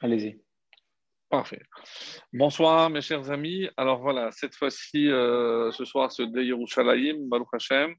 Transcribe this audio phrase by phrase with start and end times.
[0.00, 0.40] Allez-y.
[1.28, 1.60] Parfait.
[2.32, 3.68] Bonsoir mes chers amis.
[3.76, 7.94] Alors voilà, cette fois-ci, euh, ce soir, c'est de Yerushalayim, Baruch Hashem.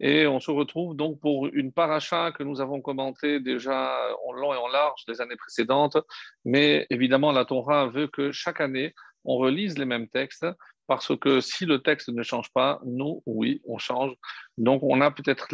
[0.00, 4.52] Et on se retrouve donc pour une paracha que nous avons commentée déjà en long
[4.52, 5.96] et en large des années précédentes.
[6.44, 8.94] Mais évidemment, la Torah veut que chaque année,
[9.24, 10.46] on relise les mêmes textes
[10.88, 14.12] parce que si le texte ne change pas, nous, oui, on change.
[14.58, 15.48] Donc, on a peut-être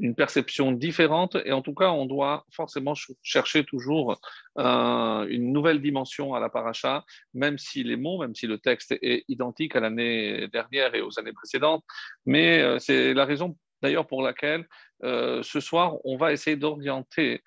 [0.00, 4.18] une perception différente et en tout cas, on doit forcément chercher toujours
[4.58, 7.04] euh, une nouvelle dimension à la paracha,
[7.34, 11.18] même si les mots, même si le texte est identique à l'année dernière et aux
[11.18, 11.84] années précédentes.
[12.24, 14.66] Mais euh, c'est la raison d'ailleurs pour laquelle
[15.04, 17.42] euh, ce soir, on va essayer d'orienter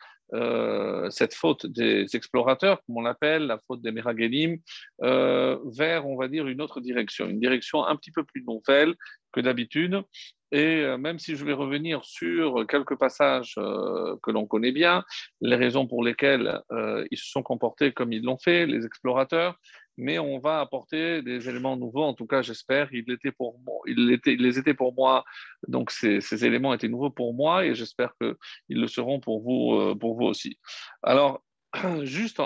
[1.12, 4.58] cette faute des explorateurs, comme on l'appelle, la faute des Meragelim,
[5.00, 8.96] vers, on va dire, une autre direction, une direction un petit peu plus nouvelle
[9.32, 10.02] que d'habitude,
[10.54, 15.04] et euh, même si je vais revenir sur quelques passages euh, que l'on connaît bien,
[15.42, 19.60] les raisons pour lesquelles euh, ils se sont comportés comme ils l'ont fait, les explorateurs,
[19.98, 22.04] mais on va apporter des éléments nouveaux.
[22.04, 22.88] En tout cas, j'espère.
[22.94, 25.26] Il était pour moi, il était, les étaient pour moi.
[25.68, 28.36] Donc ces, ces, éléments étaient nouveaux pour moi et j'espère qu'ils
[28.80, 30.60] le seront pour vous, pour vous aussi.
[31.02, 31.44] Alors,
[32.04, 32.40] juste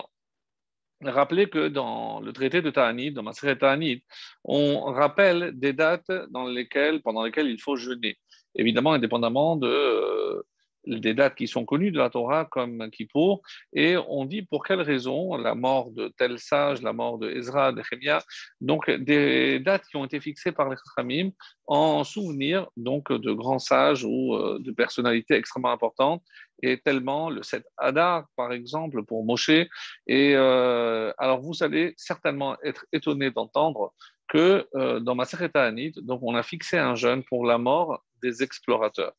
[1.03, 4.03] Rappelez que dans le traité de Ta'anit, dans Maseret Ta'anit,
[4.43, 8.17] on rappelle des dates dans lesquelles, pendant lesquelles il faut jeûner.
[8.55, 10.43] Évidemment, indépendamment de, euh,
[10.87, 13.41] des dates qui sont connues de la Torah comme Kippour,
[13.73, 17.71] et on dit pour quelle raison la mort de tel sage, la mort de Ezra,
[17.71, 18.23] de Chemia,
[18.61, 21.31] donc des dates qui ont été fixées par les Khamim
[21.65, 26.23] en souvenir donc de grands sages ou euh, de personnalités extrêmement importantes,
[26.63, 29.49] et tellement le 7 Adar, par exemple, pour Moshe.
[29.49, 33.93] Et euh, alors vous allez certainement être étonné d'entendre
[34.27, 38.43] que euh, dans ma Anit, donc on a fixé un jeûne pour la mort des
[38.43, 39.13] explorateurs.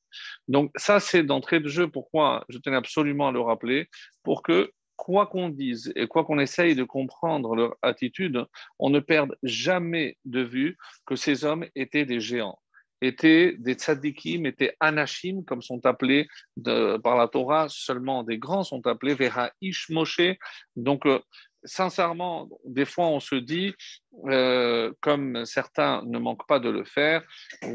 [0.49, 1.89] Donc ça, c'est d'entrée de jeu.
[1.89, 3.89] Pourquoi je tenais absolument à le rappeler
[4.23, 8.45] Pour que quoi qu'on dise et quoi qu'on essaye de comprendre leur attitude,
[8.79, 10.77] on ne perde jamais de vue
[11.07, 12.59] que ces hommes étaient des géants
[13.01, 16.29] étaient des tzadikim, étaient anashim, comme sont appelés
[16.65, 20.37] par la Torah, seulement des grands sont appelés Vera Ish Moshe.
[20.77, 21.21] Donc, euh,
[21.69, 23.75] sincèrement, des fois, on se dit,
[24.27, 27.23] euh, comme certains ne manquent pas de le faire,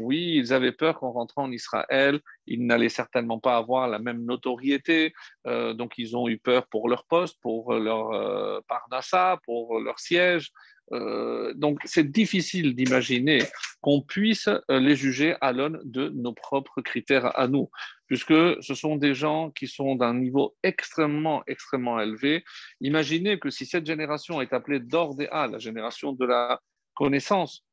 [0.00, 4.24] oui, ils avaient peur qu'en rentrant en Israël, ils n'allaient certainement pas avoir la même
[4.24, 5.14] notoriété,
[5.46, 9.98] euh, donc ils ont eu peur pour leur poste, pour leur euh, parnassa, pour leur
[9.98, 10.50] siège.
[10.90, 13.38] Donc c'est difficile d'imaginer
[13.80, 17.70] qu'on puisse les juger à l'aune de nos propres critères à nous
[18.06, 22.44] puisque ce sont des gens qui sont d'un niveau extrêmement, extrêmement élevé.
[22.80, 26.60] Imaginez que si cette génération est appelée d'Ordéa, la génération de la
[26.94, 27.64] connaissance,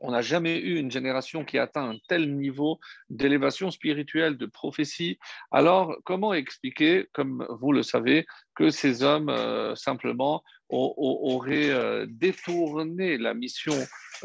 [0.00, 2.80] on n'a jamais eu une génération qui atteint un tel niveau
[3.10, 5.18] d'élévation spirituelle, de prophétie.
[5.50, 13.18] Alors, comment expliquer, comme vous le savez, que ces hommes euh, simplement auraient euh, détourné
[13.18, 13.74] la mission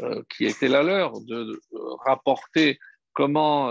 [0.00, 1.60] euh, qui était la leur de
[2.04, 2.78] rapporter
[3.12, 3.66] comment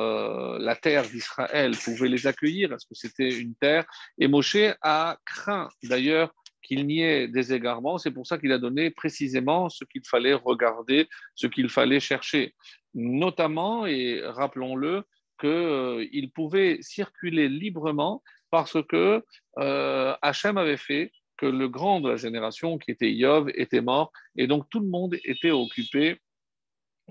[0.59, 3.85] la terre d'Israël pouvait les accueillir, est-ce que c'était une terre?
[4.17, 8.57] Et Moshe a craint d'ailleurs qu'il n'y ait des égarements, c'est pour ça qu'il a
[8.57, 12.53] donné précisément ce qu'il fallait regarder, ce qu'il fallait chercher.
[12.93, 15.03] Notamment, et rappelons-le,
[15.39, 19.23] qu'il euh, pouvait circuler librement parce que
[19.59, 24.11] euh, Hachem avait fait que le grand de la génération, qui était Yov, était mort,
[24.35, 26.19] et donc tout le monde était occupé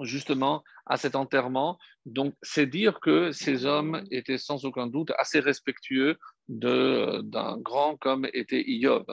[0.03, 1.78] justement à cet enterrement.
[2.05, 6.19] Donc, c'est dire que ces hommes étaient sans aucun doute assez respectueux
[6.49, 9.07] d'un grand comme était Iob.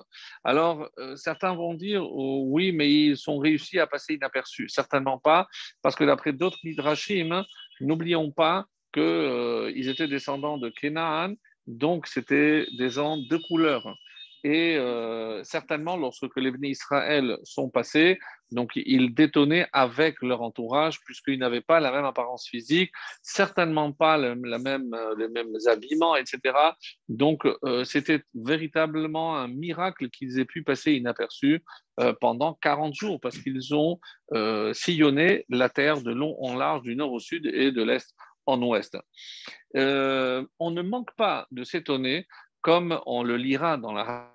[0.44, 4.70] Alors, euh, certains vont dire oh, oui, mais ils sont réussis à passer inaperçus.
[4.70, 5.48] Certainement pas,
[5.82, 7.44] parce que d'après d'autres midrashim,
[7.82, 11.34] n'oublions pas qu'ils euh, étaient descendants de Canaan,
[11.66, 13.96] donc c'était des gens de couleur.
[14.44, 18.20] Et euh, certainement, lorsque les bénis Israël sont passés,
[18.52, 24.18] donc ils détonnaient avec leur entourage, puisqu'ils n'avaient pas la même apparence physique, certainement pas
[24.18, 26.56] la même, euh, les mêmes habillements, etc.
[27.08, 31.64] Donc euh, c'était véritablement un miracle qu'ils aient pu passer inaperçus
[32.20, 34.00] pendant 40 jours, parce qu'ils ont
[34.74, 38.16] sillonné la terre de long en large, du nord au sud et de l'est
[38.48, 38.98] en ouest.
[39.76, 42.26] on ne manque pas de s'étonner
[42.64, 44.34] comme on le lira dans la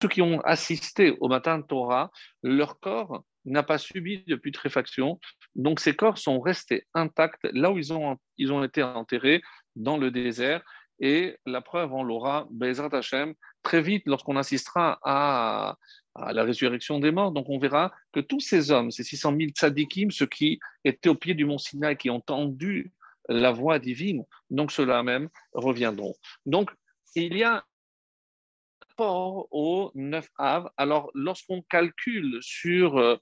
[0.00, 2.10] ceux qui ont assisté au matin de Torah,
[2.42, 5.18] leur corps n'a pas subi de putréfaction.
[5.54, 9.42] Donc ces corps sont restés intacts là où ils ont, ils ont été enterrés,
[9.76, 10.62] dans le désert.
[11.00, 15.76] Et la preuve, on l'aura, Bezrat Hashem, très vite lorsqu'on assistera à,
[16.32, 17.32] la résurrection des morts.
[17.32, 21.14] Donc on verra que tous ces hommes, ces 600 000 tzadikim, ceux qui étaient au
[21.14, 22.92] pied du mont Sinaï, qui ont entendu
[23.28, 26.14] la voix divine, donc ceux-là même reviendront.
[26.46, 26.70] Donc
[27.14, 27.64] il y a
[29.50, 30.70] au 9 av.
[30.76, 33.18] Alors lorsqu'on calcule sur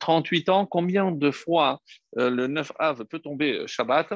[0.00, 1.80] 38 euh, ans combien de fois
[2.18, 4.12] euh, le 9 av peut tomber Shabbat,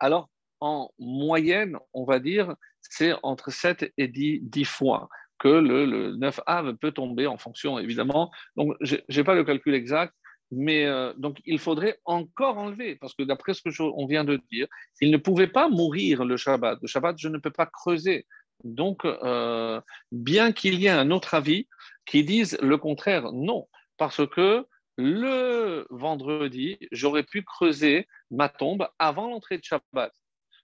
[0.00, 0.28] alors
[0.60, 6.76] en moyenne, on va dire, c'est entre 7 et 10, fois que le, 9 av
[6.76, 8.30] peut tomber en fonction, évidemment.
[8.56, 10.14] Donc, je n'ai pas le calcul exact,
[10.50, 14.40] mais euh, donc il faudrait encore enlever, parce que d'après ce que on vient de
[14.50, 14.66] dire,
[15.00, 16.78] il ne pouvait pas mourir le Shabbat.
[16.80, 18.26] Le Shabbat, je ne peux pas creuser.
[18.62, 19.80] Donc, euh,
[20.12, 21.68] bien qu'il y ait un autre avis
[22.06, 24.66] qui dise le contraire, non, parce que
[24.96, 30.12] le vendredi, j'aurais pu creuser ma tombe avant l'entrée de Shabbat.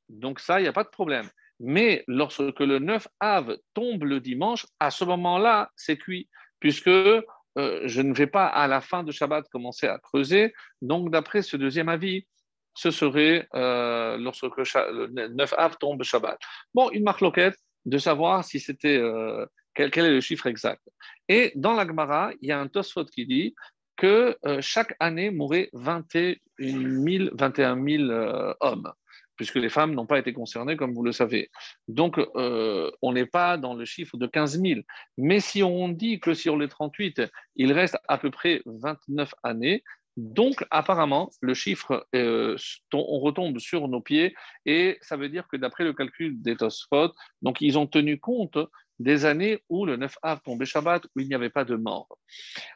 [0.08, 1.28] Donc ça, il n'y a pas de problème.
[1.58, 6.28] Mais lorsque le 9 Av tombe le dimanche, à ce moment-là, c'est cuit,
[6.58, 7.22] puisque euh,
[7.56, 10.54] je ne vais pas à la fin de Shabbat commencer à creuser.
[10.80, 12.26] Donc d'après ce deuxième avis,
[12.74, 16.38] ce serait euh, lorsque le 9 Av tombe Shabbat.
[16.72, 20.82] Bon, une marque loquette de savoir si c'était euh, quel, est le chiffre exact.
[21.28, 23.54] Et dans la Gemara, il y a un Tosfot qui dit
[23.96, 28.92] que chaque année mourrait 21 000, 21 000 hommes
[29.40, 31.48] puisque les femmes n'ont pas été concernées, comme vous le savez.
[31.88, 34.80] Donc, euh, on n'est pas dans le chiffre de 15 000.
[35.16, 37.22] Mais si on dit que sur les 38,
[37.56, 39.82] il reste à peu près 29 années,
[40.16, 42.56] donc apparemment, le chiffre, euh,
[42.92, 44.34] on retombe sur nos pieds,
[44.66, 47.12] et ça veut dire que d'après le calcul des Tosfot,
[47.42, 48.58] donc ils ont tenu compte
[48.98, 52.18] des années où le 9 av tombait Shabbat, où il n'y avait pas de mort.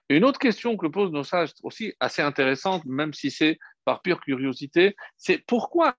[0.09, 4.21] Une autre question que posent nos sages, aussi assez intéressante, même si c'est par pure
[4.21, 5.95] curiosité, c'est pourquoi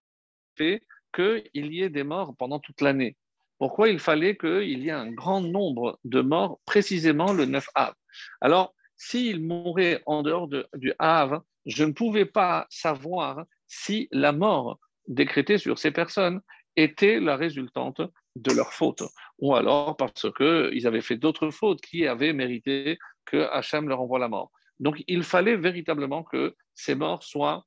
[0.57, 0.81] fait
[1.13, 3.15] qu'il y ait des morts pendant toute l'année?
[3.59, 7.93] Pourquoi il fallait qu'il y ait un grand nombre de morts précisément le 9 Av?
[8.41, 14.79] Alors, s'il mourait en dehors du Av, je ne pouvais pas savoir si la mort
[15.07, 16.41] décrétée sur ces personnes
[16.75, 18.01] était la résultante
[18.35, 19.03] de leur faute,
[19.39, 24.19] ou alors parce qu'ils avaient fait d'autres fautes qui avaient mérité que Hachem leur envoie
[24.19, 24.51] la mort.
[24.79, 27.65] Donc il fallait véritablement que ces morts soient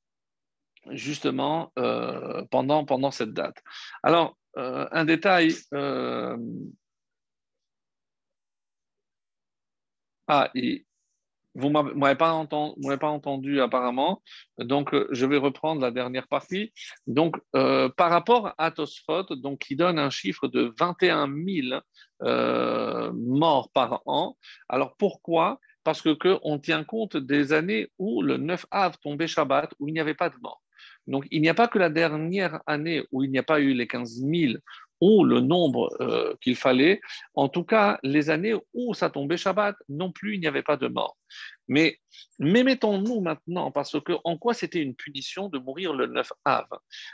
[0.90, 3.62] justement euh, pendant, pendant cette date.
[4.02, 5.54] Alors, euh, un détail.
[5.72, 6.36] Euh,
[10.26, 10.50] ah,
[11.58, 14.22] vous ne m'avez pas, entendu, apparemment,
[14.58, 16.72] donc je vais reprendre la dernière partie.
[17.06, 21.80] Donc, par rapport à Tosfot, donc, qui donne un chiffre de 21 000
[23.12, 24.36] morts par an,
[24.68, 25.58] alors pourquoi?
[25.84, 29.94] Parce qu'on que tient compte des années où le 9 av tombait Shabbat, où il
[29.94, 30.62] n'y avait pas de mort.
[31.06, 33.72] Donc, il n'y a pas que la dernière année où il n'y a pas eu
[33.72, 34.54] les 15 000
[35.00, 37.00] ou le nombre euh, qu'il fallait.
[37.34, 40.76] En tout cas, les années où ça tombait Shabbat, non plus, il n'y avait pas
[40.76, 41.16] de mort.
[41.68, 41.98] Mais,
[42.38, 46.66] mais mettons-nous maintenant, parce que en quoi c'était une punition de mourir le 9 Av?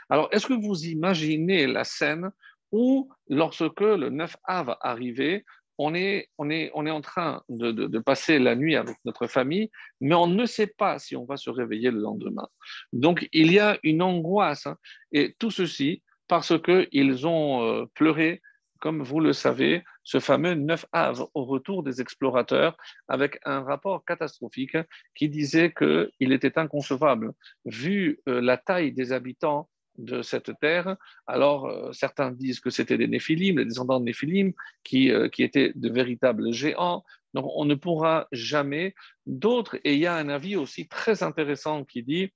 [0.09, 2.31] Alors, est-ce que vous imaginez la scène
[2.71, 5.45] où, lorsque le 9 Av arrivait,
[5.77, 10.27] on est, on est, en train de, passer la nuit avec notre famille, mais on
[10.27, 12.47] ne sait pas si on va se réveiller le lendemain.
[12.93, 14.77] Donc, il y a une angoisse, hein,
[15.11, 18.41] et tout ceci parce qu'ils ont euh, pleuré,
[18.79, 22.77] comme vous le savez, ce fameux 9 av au retour des explorateurs,
[23.07, 24.77] avec un rapport catastrophique
[25.15, 27.33] qui disait qu'il était inconcevable,
[27.65, 30.97] vu euh, la taille des habitants de cette terre.
[31.25, 34.51] Alors, euh, certains disent que c'était des Néphilim, les descendants de Néphilim,
[34.83, 37.03] qui, qui étaient de véritables géants.
[37.33, 38.93] Donc, on ne pourra jamais.
[39.25, 42.31] D'autres, et il y a un avis aussi très intéressant qui dit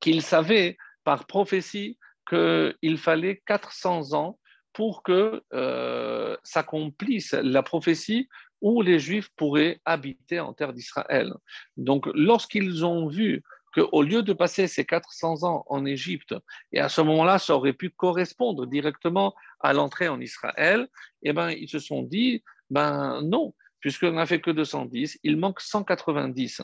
[0.00, 1.96] qu'ils savaient par prophétie
[2.28, 4.38] qu'il fallait 400 ans
[4.72, 8.28] pour que euh, s'accomplisse la prophétie
[8.60, 11.32] où les Juifs pourraient habiter en terre d'Israël.
[11.76, 13.42] Donc, lorsqu'ils ont vu
[13.74, 16.34] qu'au lieu de passer ces 400 ans en Égypte,
[16.72, 20.88] et à ce moment-là, ça aurait pu correspondre directement à l'entrée en Israël,
[21.22, 25.60] eh ben, ils se sont dit, ben non, puisqu'on n'a fait que 210, il manque
[25.60, 26.62] 190.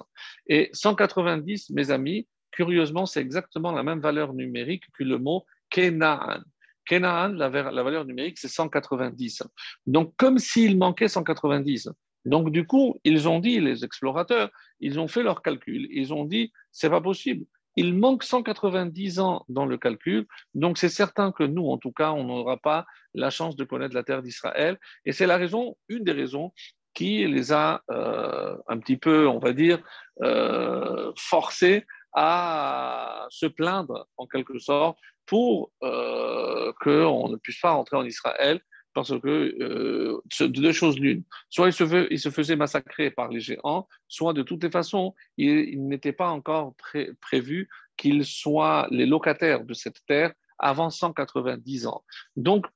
[0.49, 5.45] Et 190, mes amis, curieusement, c'est exactement la même valeur numérique que le mot
[5.75, 6.45] Kenaan.
[6.87, 9.43] Kenaan, la, valeur numérique, c'est 190.
[9.87, 11.89] Donc, comme s'il manquait 190.
[12.27, 15.89] Donc, du coup, ils ont dit, les explorateurs, ils ont fait leur calcul.
[15.91, 17.45] Ils ont dit, c'est pas possible.
[17.77, 22.13] Il manque 190 ans dans le calcul, donc c'est certain que nous, en tout cas,
[22.13, 24.79] on n'aura pas la chance de connaître la terre d'Israël.
[25.05, 26.53] Et c'est la raison, une des raisons
[26.95, 29.83] qui les a euh, un petit peu, on va dire,
[30.23, 37.97] euh, forcés à se plaindre en quelque sorte pour euh, qu'on ne puisse pas rentrer
[37.97, 38.61] en Israël
[38.95, 41.25] parce que euh, deux choses l'une.
[41.51, 45.87] Soit il se, se, faisait massacrer par les géants, soit de toutes les façons, il,
[45.89, 46.75] n'était pas encore
[47.21, 52.05] prévu qu'ils soient les locataires de cette terre avant 190 ans.
[52.37, 52.67] Donc,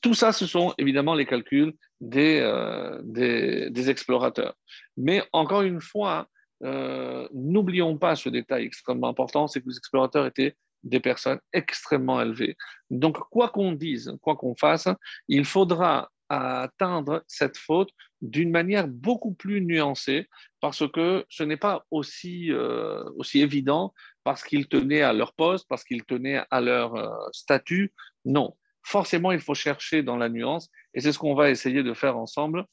[0.00, 4.54] tout ça, ce sont évidemment les calculs des, euh, des, explorateurs.
[4.96, 6.28] Mais encore une fois,
[6.64, 12.20] euh, n'oublions pas ce détail extrêmement important, c'est que les explorateurs étaient des personnes extrêmement
[12.20, 12.56] élevées.
[12.90, 14.88] Donc, quoi qu'on dise, quoi qu'on fasse,
[15.28, 17.90] il faudra atteindre cette faute
[18.22, 20.28] d'une manière beaucoup plus nuancée
[20.60, 23.92] parce que ce n'est pas aussi, euh, aussi évident
[24.24, 27.92] parce qu'ils tenaient à leur poste, parce qu'ils tenaient à leur euh, statut.
[28.24, 31.92] Non, forcément, il faut chercher dans la nuance et c'est ce qu'on va essayer de
[31.92, 32.64] faire ensemble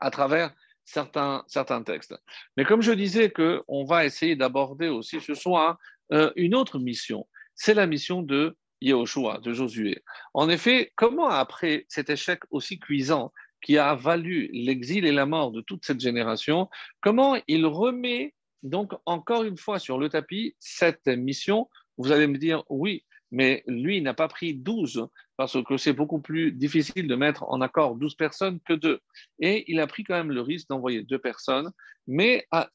[0.00, 2.14] à travers certains, certains textes.
[2.56, 5.78] Mais comme je disais qu'on va essayer d'aborder aussi ce soir
[6.12, 10.02] euh, une autre mission, c'est la mission de Yehoshua, de Josué.
[10.34, 15.50] En effet, comment après cet échec aussi cuisant qui a valu l'exil et la mort
[15.50, 16.68] de toute cette génération,
[17.00, 21.70] comment il remet donc encore une fois sur le tapis cette mission?
[21.96, 26.20] Vous allez me dire oui, mais lui n'a pas pris 12 parce que c'est beaucoup
[26.20, 29.00] plus difficile de mettre en accord 12 personnes que deux.
[29.40, 31.70] Et il a pris quand même le risque d'envoyer deux personnes,
[32.06, 32.70] mais à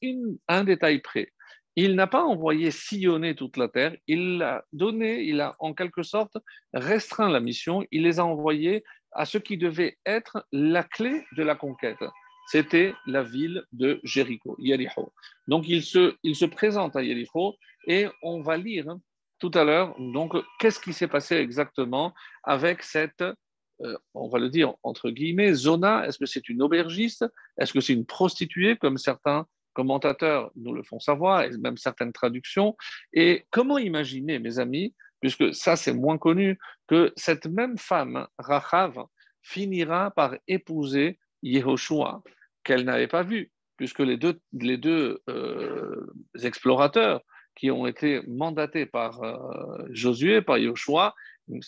[0.48, 1.32] un détail près
[1.76, 6.02] il n'a pas envoyé sillonner toute la terre, il a donné, il a en quelque
[6.02, 6.36] sorte
[6.74, 11.42] restreint la mission, il les a envoyés à ce qui devait être la clé de
[11.42, 12.04] la conquête.
[12.48, 15.12] C'était la ville de Jéricho, Yericho.
[15.46, 17.54] Donc il se, il se présente à Yericho
[17.86, 18.96] et on va lire
[19.40, 24.50] tout à l'heure, donc qu'est-ce qui s'est passé exactement avec cette, euh, on va le
[24.50, 26.06] dire entre guillemets, Zona?
[26.06, 27.24] Est-ce que c'est une aubergiste?
[27.58, 32.12] Est-ce que c'est une prostituée, comme certains commentateurs nous le font savoir, et même certaines
[32.12, 32.76] traductions?
[33.12, 39.04] Et comment imaginer, mes amis, puisque ça c'est moins connu, que cette même femme, Rachav,
[39.42, 42.22] finira par épouser Yehoshua,
[42.62, 46.06] qu'elle n'avait pas vu, puisque les deux, euh,
[46.42, 47.22] explorateurs
[47.60, 51.14] qui ont été mandatés par euh, Josué, par Yehoshua,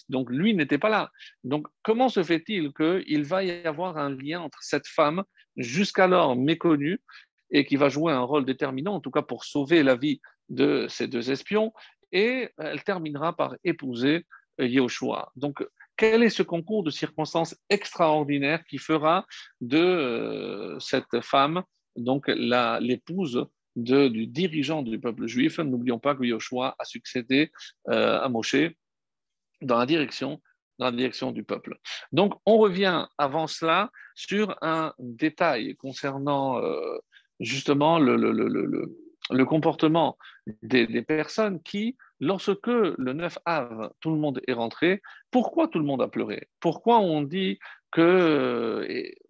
[0.08, 1.10] donc lui n'était pas là.
[1.44, 5.22] Donc comment se fait-il qu'il va y avoir un lien entre cette femme,
[5.58, 7.02] jusqu'alors méconnue,
[7.50, 10.86] et qui va jouer un rôle déterminant, en tout cas pour sauver la vie de
[10.88, 11.74] ces deux espions,
[12.10, 14.24] et elle terminera par épouser
[14.60, 15.30] euh, Yehoshua.
[15.36, 15.62] Donc,
[15.98, 19.26] quel est ce concours de circonstances extraordinaires qui fera
[19.60, 21.62] de euh, cette femme
[21.96, 23.46] donc l'épouse
[23.76, 27.50] du dirigeant du peuple juif N'oublions pas que Yehoshua a succédé
[27.88, 28.56] euh, à Moshe
[29.60, 30.40] dans la direction
[31.32, 31.78] du peuple.
[32.10, 36.60] Donc, on revient avant cela sur un détail concernant
[37.38, 38.96] justement le, le, le,
[39.30, 40.18] le comportement
[40.62, 45.02] des, des, personnes qui, lorsque le 9 av, tout le monde est rentré,
[45.32, 46.48] pourquoi tout le monde a pleuré?
[46.60, 47.58] Pourquoi on dit
[47.90, 48.86] que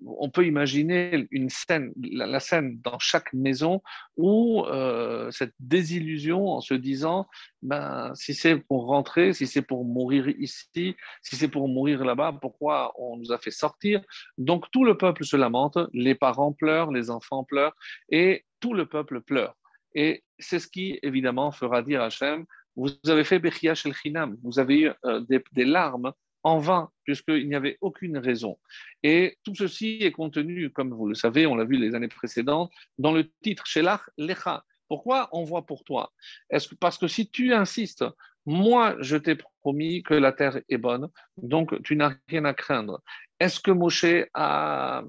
[0.06, 3.82] on peut imaginer une scène, la, scène dans chaque maison
[4.16, 7.26] où euh, cette désillusion en se disant,
[7.62, 12.38] ben, si c'est pour rentrer, si c'est pour mourir ici, si c'est pour mourir là-bas,
[12.40, 14.02] pourquoi on nous a fait sortir?
[14.36, 17.74] Donc tout le peuple se lamente, les parents pleurent, les enfants pleurent,
[18.10, 19.56] et tout le peuple pleure.
[19.94, 24.36] Et c'est ce qui, évidemment, fera dire à Hachem, vous avez fait Bechia Shel Chinam,
[24.42, 25.20] vous avez eu euh,
[25.52, 26.12] des, larmes
[26.42, 28.58] en vain, puisqu'il n'y avait aucune raison.
[29.02, 32.72] Et tout ceci est contenu, comme vous le savez, on l'a vu les années précédentes,
[32.98, 34.64] dans le titre Shelach Lecha.
[34.88, 36.12] Pourquoi on voit pour toi?
[36.50, 38.04] Est-ce Parce que si tu insistes,
[38.46, 43.00] moi je t'ai promis que la terre est bonne, donc tu n'as rien à craindre.
[43.40, 45.02] Est-ce que Moshe a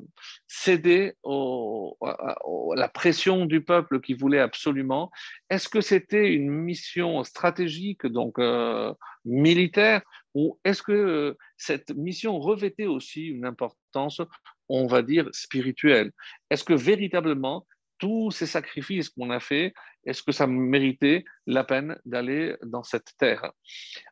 [0.47, 2.35] cédé à,
[2.75, 5.11] la pression du peuple qui voulait absolument?
[5.51, 8.91] Est-ce que c'était une mission stratégique, donc euh,
[9.23, 10.01] militaire,
[10.33, 14.19] ou est-ce que euh, cette mission revêtait aussi une importance,
[14.67, 16.11] on va dire, spirituelle?
[16.49, 17.67] Est-ce que véritablement
[17.99, 19.73] tous ces sacrifices qu'on a faits,
[20.05, 23.51] est-ce que ça méritait la peine d'aller dans cette terre?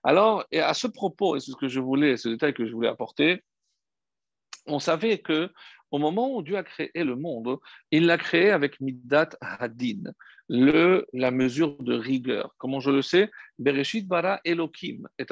[0.04, 2.74] Alors, et à ce propos, et c'est ce que je voulais, ce détail que je
[2.74, 3.44] voulais apporter,
[4.68, 5.50] on savait que
[5.92, 7.60] au moment où Dieu a créé le monde,
[7.92, 10.14] il l'a créé avec Midat Hadin,
[10.48, 12.56] le, la mesure de rigueur.
[12.58, 13.30] Comment je le sais?
[13.60, 15.26] Bereshit bara Elohim et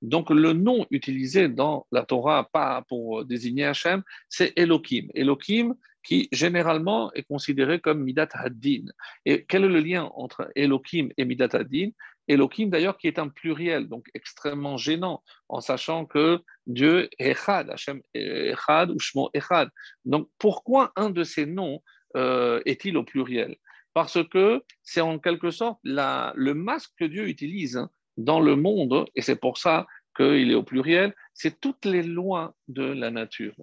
[0.00, 5.08] Donc le nom utilisé dans la Torah pas pour désigner Hachem, c'est Elohim.
[5.14, 5.74] Elohim
[6.04, 8.84] qui généralement est considéré comme Midat Hadin.
[9.24, 11.90] Et quel est le lien entre Elohim et Midat Hadin
[12.28, 17.70] Elohim d'ailleurs qui est un pluriel, donc extrêmement gênant, en sachant que Dieu est Echad,
[17.70, 19.68] Hachem Echad ou Shmo Echad.
[20.04, 21.82] Donc pourquoi un de ces noms
[22.16, 23.56] euh, est-il au pluriel?
[23.92, 29.06] Parce que c'est en quelque sorte le masque que Dieu utilise hein, dans le monde,
[29.14, 33.54] et c'est pour ça qu'il est au pluriel, c'est toutes les lois de la nature.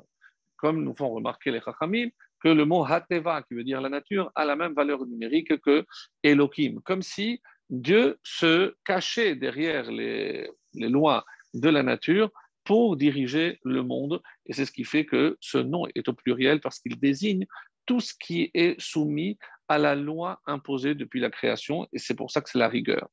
[0.58, 2.10] Comme nous font remarquer les Chachamim,
[2.42, 5.86] que le mot Hateva, qui veut dire la nature, a la même valeur numérique que
[6.24, 12.30] Elohim, comme si Dieu se cachait derrière les, lois de la nature
[12.64, 14.22] pour diriger le monde.
[14.46, 17.46] Et c'est ce qui fait que ce nom est au pluriel parce qu'il désigne
[17.86, 21.88] tout ce qui est soumis à la loi imposée depuis la création.
[21.94, 23.10] Et c'est pour ça que c'est la rigueur.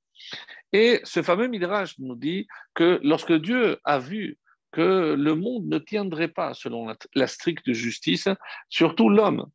[0.73, 4.39] Et ce fameux Midrash nous dit que lorsque Dieu a vu
[4.73, 8.29] que le monde ne tiendrait pas selon la stricte justice,
[8.69, 9.47] surtout l'homme,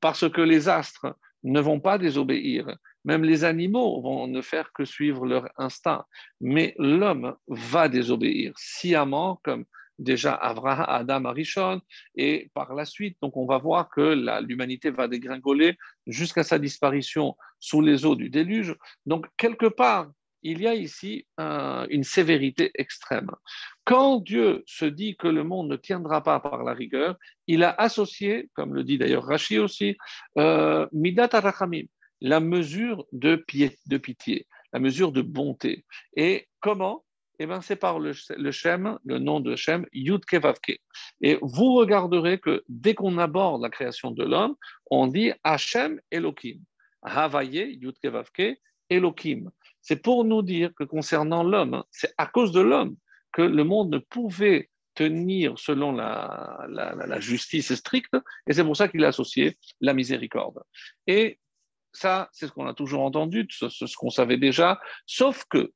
[0.00, 4.84] parce que les astres ne vont pas désobéir, même les animaux vont ne faire que
[4.84, 6.04] suivre leur instinct.
[6.40, 9.64] Mais l'homme va désobéir sciemment, comme
[9.98, 11.80] déjà Abraham, Adam, Arishon,
[12.16, 17.36] et par la suite, donc on va voir que l'humanité va dégringoler jusqu'à sa disparition
[17.60, 18.74] sous les eaux du déluge.
[19.06, 20.10] Donc, quelque part,
[20.44, 23.30] il y a ici une sévérité extrême.
[23.84, 27.70] Quand Dieu se dit que le monde ne tiendra pas par la rigueur, il a
[27.70, 29.96] associé, comme le dit d'ailleurs Rashi aussi,
[30.38, 31.86] euh, Midat Arachamim,
[32.20, 35.84] la mesure de, pitié, la mesure de bonté.
[36.16, 37.04] Et comment?
[37.40, 40.78] Eh bien, c'est par le, Shem, le nom de Shem, Yud Kevavke.
[41.20, 44.54] Et vous regarderez que dès qu'on aborde la création de l'homme,
[44.90, 46.60] on dit Hashem Elohim.
[47.02, 49.50] Havaye, Yud Kevavke, Elohim.
[49.84, 52.96] C'est pour nous dire que concernant l'homme, c'est à cause de l'homme
[53.32, 58.88] que le monde ne pouvait tenir selon la, la justice stricte, et c'est pour ça
[58.88, 60.62] qu'il a associé la miséricorde.
[61.06, 61.38] Et
[61.92, 65.72] ça, c'est ce qu'on a toujours entendu, ce, ce qu'on savait déjà, sauf que,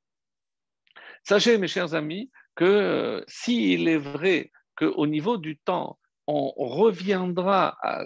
[1.23, 7.77] sachez mes chers amis, que euh, s'il est vrai qu'au niveau du temps, on reviendra
[7.83, 8.05] à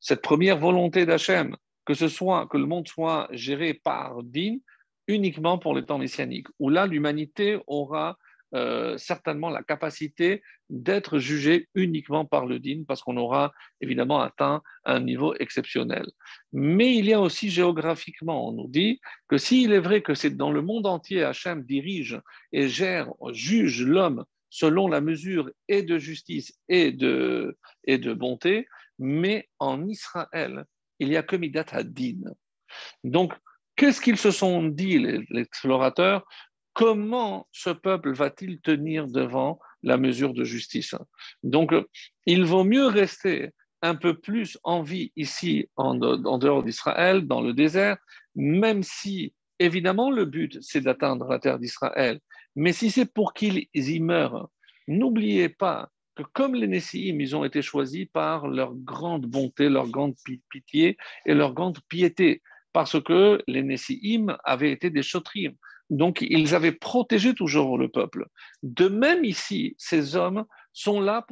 [0.00, 4.58] cette première volonté d'Hachem, que ce soit que le monde soit géré par Din,
[5.06, 8.16] uniquement pour le temps messianique, où là l'humanité aura
[8.54, 14.62] euh, certainement la capacité d'être jugé uniquement par le din, parce qu'on aura évidemment atteint
[14.84, 16.06] un niveau exceptionnel.
[16.52, 20.36] Mais il y a aussi géographiquement, on nous dit que s'il est vrai que c'est
[20.36, 22.20] dans le monde entier, Hachem dirige
[22.52, 28.68] et gère, juge l'homme selon la mesure et de justice et de, et de bonté,
[29.00, 30.64] mais en Israël,
[30.98, 32.20] il y a que Midat Hadin.
[33.02, 33.32] Donc,
[33.76, 36.24] qu'est-ce qu'ils se sont dit, les explorateurs?
[36.72, 40.94] Comment ce peuple va-t-il tenir devant la mesure de justice?
[41.42, 41.72] Donc,
[42.26, 43.50] il vaut mieux rester
[43.82, 47.98] un peu plus en vie ici, en, dehors d'Israël, dans le désert,
[48.34, 52.18] même si, évidemment, le but, c'est d'atteindre la terre d'Israël.
[52.56, 54.48] Mais si c'est pour qu'ils y meurent,
[54.88, 59.88] n'oubliez pas que comme les Nessiim, ils ont été choisis par leur grande bonté, leur
[59.88, 60.14] grande
[60.50, 60.96] pitié
[61.26, 65.54] et leur grande piété, parce que les Nessiim avaient été des chotrim.
[65.90, 68.26] Donc, ils avaient protégé toujours le peuple.
[68.62, 71.26] De même ici, ces hommes sont là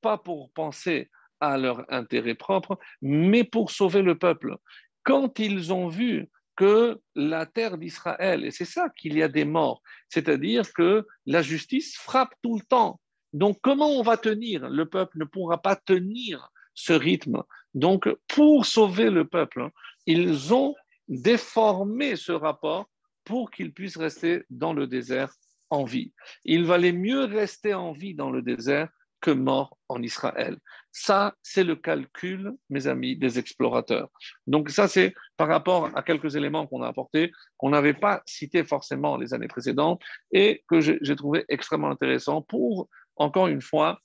[0.00, 4.56] pas pour penser à leur intérêt propre, mais pour sauver le peuple.
[5.02, 9.46] Quand ils ont vu que la terre d'Israël, et c'est ça qu'il y a des
[9.46, 13.00] morts, c'est-à-dire que la justice frappe tout le temps.
[13.32, 14.68] Donc, comment on va tenir?
[14.68, 17.42] Le peuple ne pourra pas tenir ce rythme.
[17.74, 19.70] Donc, pour sauver le peuple,
[20.06, 20.74] ils ont
[21.08, 22.88] déformé ce rapport
[23.24, 25.32] pour qu'ils puissent rester dans le désert
[25.70, 26.12] en vie.
[26.44, 28.88] Il valait mieux rester en vie dans le désert
[29.20, 30.56] que mort en Israël.
[30.92, 34.08] Ça, c'est le calcul, mes amis, des explorateurs.
[34.46, 38.64] Donc ça, c'est par rapport à quelques éléments qu'on a apportés, qu'on n'avait pas cités
[38.64, 40.00] forcément les années précédentes,
[40.32, 42.88] et que j'ai trouvé extrêmement intéressant pour,
[43.20, 44.00] encore une fois,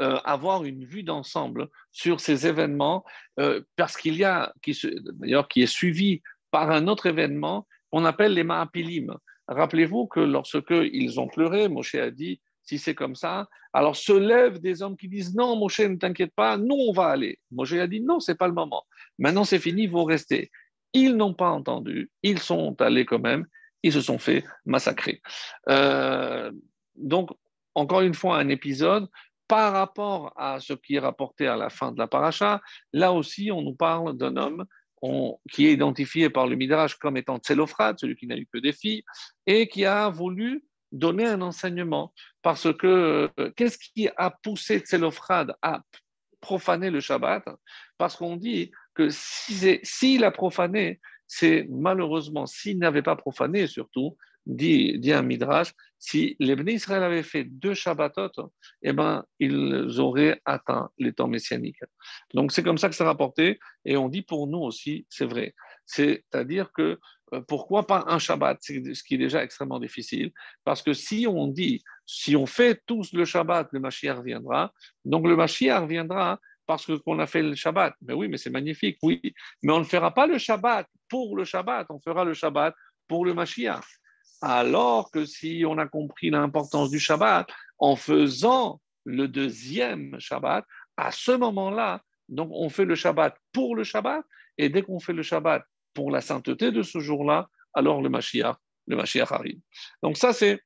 [0.00, 3.04] euh, avoir une vue d'ensemble sur ces événements,
[3.40, 4.52] euh, parce qu'il y a,
[5.14, 9.16] d'ailleurs, qui est suivi par un autre événement on appelle les Maapilim.
[9.48, 14.12] Rappelez-vous que lorsque ils ont pleuré, Moshe a dit si c'est comme ça, alors se
[14.12, 17.38] lèvent des hommes qui disent non, Moshe, ne t'inquiète pas, nous on va aller.
[17.52, 18.82] Moshe a dit non, c'est pas le moment.
[19.18, 20.50] Maintenant c'est fini, vous restez.
[20.92, 23.46] Ils n'ont pas entendu, ils sont allés quand même,
[23.82, 25.22] ils se sont fait massacrer.
[25.68, 26.50] Euh,
[26.96, 27.30] donc,
[27.76, 29.06] encore une fois, un épisode
[29.46, 32.60] par rapport à ce qui est rapporté à la fin de la paracha.
[32.92, 34.64] Là aussi, on nous parle d'un homme
[35.52, 38.72] qui est identifié par le Midrash comme étant Tselophrad, celui qui n'a eu que des
[38.72, 39.04] filles,
[39.46, 42.12] et qui a voulu donner un enseignement.
[42.42, 45.82] Parce que euh, qu'est-ce qui a poussé Tselophrad à
[46.40, 47.44] profaner le Shabbat?
[47.98, 54.16] Parce qu'on dit que s'il si a profané, c'est malheureusement, s'ils n'avaient pas profané surtout,
[54.46, 58.30] dit, dit un Midrash, si les bénis Israël avaient fait deux Shabbatot,
[58.82, 61.80] eh ben, ils auraient atteint les temps messianiques.
[62.32, 65.54] Donc c'est comme ça que c'est rapporté, et on dit pour nous aussi, c'est vrai.
[65.84, 66.98] C'est-à-dire que
[67.32, 70.32] euh, pourquoi pas un Shabbat Ce qui est déjà extrêmement difficile,
[70.64, 74.72] parce que si on dit, si on fait tous le Shabbat, le Mashiach viendra,
[75.04, 77.94] donc le Mashiach viendra parce qu'on a fait le Shabbat.
[78.02, 79.20] Mais oui, mais c'est magnifique, oui.
[79.62, 82.74] Mais on ne fera pas le Shabbat pour le Shabbat, on fera le Shabbat
[83.08, 83.84] pour le Mashiach.
[84.42, 90.64] Alors que si on a compris l'importance du Shabbat, en faisant le deuxième Shabbat,
[90.96, 94.24] à ce moment-là, donc on fait le Shabbat pour le Shabbat,
[94.58, 98.56] et dès qu'on fait le Shabbat pour la sainteté de ce jour-là, alors le Mashiach,
[98.86, 99.60] le Mashiach arrive.
[100.02, 100.60] Donc ça, c'est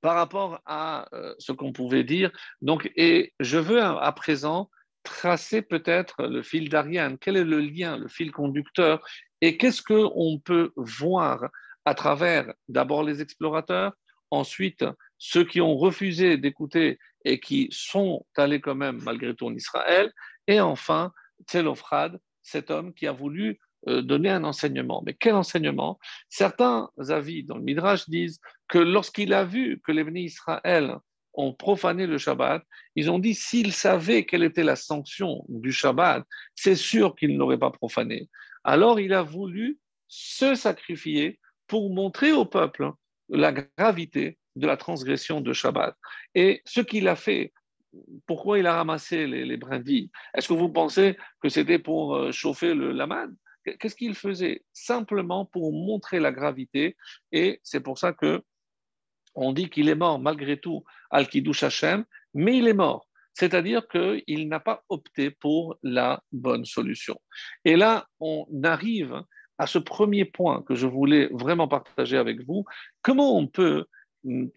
[0.00, 2.30] par rapport à euh, ce qu'on pouvait dire.
[2.62, 4.70] Donc, et je veux à présent
[5.02, 7.18] tracer peut-être le fil d'Ariane.
[7.18, 9.02] Quel est le lien, le fil conducteur
[9.40, 11.48] et qu'est-ce qu'on peut voir
[11.84, 13.92] à travers d'abord les explorateurs,
[14.30, 14.84] ensuite
[15.16, 20.12] ceux qui ont refusé d'écouter et qui sont allés quand même malgré tout en Israël,
[20.46, 21.12] et enfin
[21.46, 25.02] Tselofrad, cet homme qui a voulu euh, donner un enseignement.
[25.06, 25.98] Mais quel enseignement?
[26.28, 30.96] Certains avis dans le Midrash disent que lorsqu'il a vu que les bénis Israël
[31.34, 32.64] ont profané le Shabbat,
[32.96, 36.24] ils ont dit s'il savait quelle était la sanction du Shabbat,
[36.56, 38.28] c'est sûr qu'il n'aurait pas profané.
[38.64, 41.38] Alors il a voulu se sacrifier
[41.68, 42.90] pour montrer au peuple
[43.28, 45.94] la gravité de la transgression de Shabbat.
[46.34, 47.52] Et ce qu'il a fait,
[48.26, 52.74] pourquoi il a ramassé les, brindilles Est-ce que vous pensez que c'était pour euh, chauffer
[52.74, 53.34] le laman
[53.78, 54.64] Qu'est-ce qu'il faisait?
[54.72, 56.96] Simplement pour montrer la gravité.
[57.32, 58.42] Et c'est pour ça que
[59.34, 62.04] on dit qu'il est mort malgré tout al-Kiddush Hashem,
[62.34, 63.06] mais il est mort.
[63.34, 67.20] C'est-à-dire qu'il n'a pas opté pour la bonne solution.
[67.64, 69.22] Et là, on arrive
[69.58, 72.64] à ce premier point que je voulais vraiment partager avec vous.
[73.02, 73.86] Comment on peut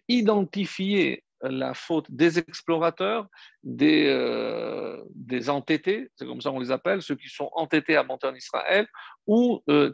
[0.08, 3.26] identifier la faute des explorateurs,
[3.64, 8.04] des, euh, des entêtés, c'est comme ça on les appelle, ceux qui sont entêtés à
[8.04, 8.86] monter en Israël,
[9.26, 9.92] ou euh,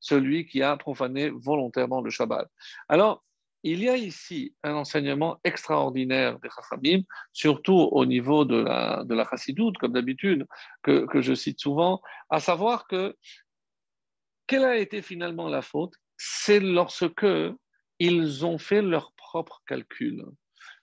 [0.00, 2.48] celui qui a profané volontairement le Shabbat.
[2.88, 3.24] Alors,
[3.64, 9.14] il y a ici un enseignement extraordinaire des Chachamim, surtout au niveau de la, de
[9.14, 10.46] la Chassidoute, comme d'habitude,
[10.82, 13.16] que, que, je cite souvent, à savoir que
[14.46, 15.94] quelle a été finalement la faute?
[16.16, 17.26] C'est lorsque
[17.98, 20.24] ils ont fait leur propre calcul.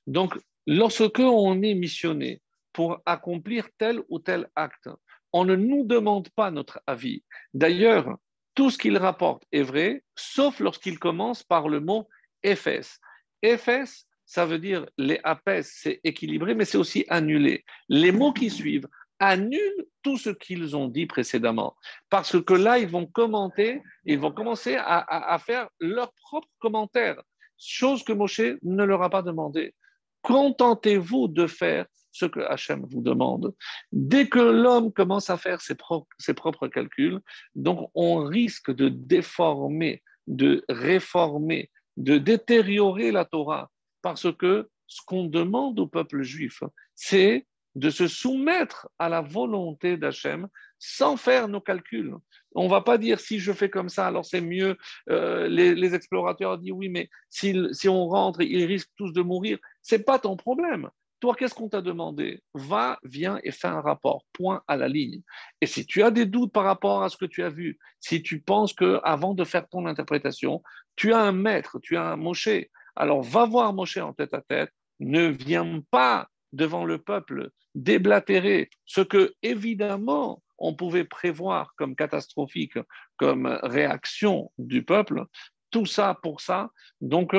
[0.08, 2.42] Donc, lorsque on est missionné
[2.74, 4.90] pour accomplir tel ou tel acte,
[5.34, 7.24] on ne nous demande pas notre avis.
[7.54, 8.18] D'ailleurs,
[8.56, 12.08] tout ce qu'il rapporte est vrai, sauf lorsqu'il commence par le mot
[12.46, 13.00] FS.
[13.46, 17.64] FS, ça veut dire les APES, c'est équilibré, mais c'est aussi annulé.
[17.88, 18.88] Les mots qui suivent
[19.20, 21.76] annulent tout ce qu'ils ont dit précédemment.
[22.10, 27.22] Parce que là, ils vont commenter, ils vont commencer à, faire leurs propres commentaires,
[27.58, 29.76] chose que Moshe ne leur a pas demandé.
[30.22, 33.54] Contentez-vous de faire ce que Hachem vous demande.
[33.92, 35.76] Dès que l'homme commence à faire ses,
[36.18, 37.20] ses propres calculs,
[37.56, 43.70] donc on risque de déformer, de réformer, de détériorer la Torah,
[44.02, 46.64] parce que ce qu'on demande au peuple juif,
[46.96, 47.46] c'est
[47.80, 52.16] de se soumettre à la volonté d'Hachem sans faire nos calculs.
[52.56, 54.78] On ne va pas dire si je fais comme ça, alors c'est mieux.
[55.10, 59.58] Euh, les, explorateurs disent oui, mais si, si, on rentre, ils risquent tous de mourir.
[59.82, 60.90] C'est pas ton problème.
[61.22, 62.42] Toi, qu'est-ce qu'on t'a demandé?
[62.54, 65.22] Va, viens et fais un rapport, point à la ligne.
[65.62, 68.22] Et si tu as des doutes par rapport à ce que tu as vu, si
[68.22, 70.64] tu penses que avant de faire ton interprétation,
[70.96, 72.50] tu as un maître, tu as un Moshe,
[72.96, 74.72] alors va voir Moshe en tête à tête.
[75.00, 82.78] Ne viens pas devant le peuple déblatérer ce que évidemment on pouvait prévoir comme catastrophique,
[83.18, 85.26] comme réaction du peuple.
[85.72, 86.72] Tout ça pour ça.
[87.00, 87.34] Donc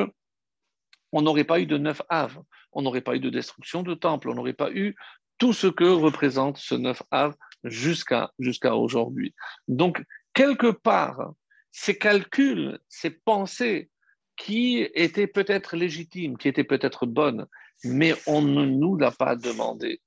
[1.12, 2.38] on n'aurait pas eu de neuf Av,
[2.72, 4.94] on n'aurait pas eu de destruction de temple, on n'aurait pas eu
[5.38, 9.34] tout ce que représente ce neuf Av jusqu'à jusqu'à aujourd'hui.
[9.68, 10.02] Donc,
[10.34, 11.32] quelque part,
[11.72, 13.90] ces calculs, ces pensées
[14.36, 17.46] qui étaient peut-être légitimes, qui étaient peut-être bonnes,
[17.84, 20.00] mais on ne nous l'a pas demandé.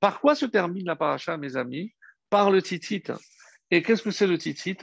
[0.00, 1.92] Par quoi se termine la paracha, mes amis?
[2.28, 3.04] Par le titit.
[3.70, 4.76] Et qu'est-ce que c'est le titit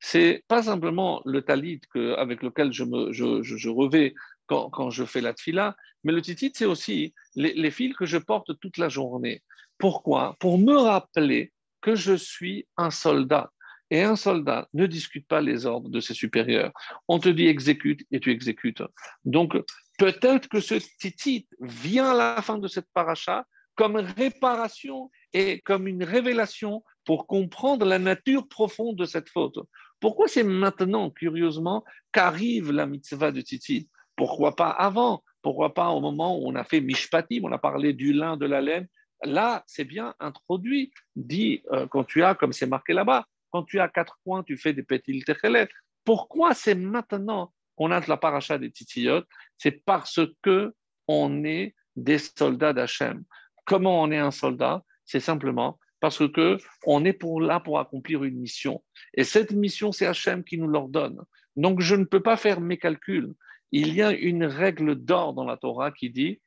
[0.00, 1.80] C'est pas simplement le talit
[2.16, 4.14] avec lequel je, me, je, je revais
[4.46, 8.58] quand, je fais la tfila, mais le titit, c'est aussi les, fils que je porte
[8.60, 9.42] toute la journée.
[9.78, 10.36] Pourquoi?
[10.38, 13.50] Pour me rappeler que je suis un soldat.
[13.90, 16.72] Et un soldat ne discute pas les ordres de ses supérieurs.
[17.06, 18.82] On te dit exécute et tu exécutes.
[19.24, 19.56] Donc,
[19.98, 25.88] peut-être que ce titit vient à la fin de cette paracha comme réparation et comme
[25.88, 29.58] une révélation pour comprendre la nature profonde de cette faute.
[30.00, 35.22] Pourquoi c'est maintenant, curieusement, qu'arrive la mitzvah de Tzitzit Pourquoi pas avant?
[35.42, 38.46] Pourquoi pas au moment où on a fait Mishpatim, on a parlé du lin, de
[38.46, 38.86] la laine?
[39.22, 43.80] Là, c'est bien introduit, dit euh, quand tu as, comme c'est marqué là-bas, quand tu
[43.80, 45.68] as quatre points, tu fais des petits techelet.
[46.04, 49.22] Pourquoi c'est maintenant qu'on a de la paracha des titillot
[49.58, 50.74] C'est parce que
[51.08, 53.24] on est des soldats d'Hachem.
[53.64, 54.82] Comment on est un soldat?
[55.04, 58.82] C'est simplement parce que on est pour là pour accomplir une mission.
[59.14, 61.20] Et cette mission, c'est Hachem qui nous l'ordonne.
[61.56, 63.34] Donc je ne peux pas faire mes calculs.
[63.72, 66.40] Il y a une règle d'or dans la Torah qui dit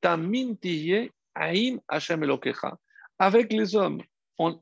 [0.00, 0.54] Tamin
[1.34, 2.78] aim Hachem elokecha.
[3.18, 4.02] Avec les hommes,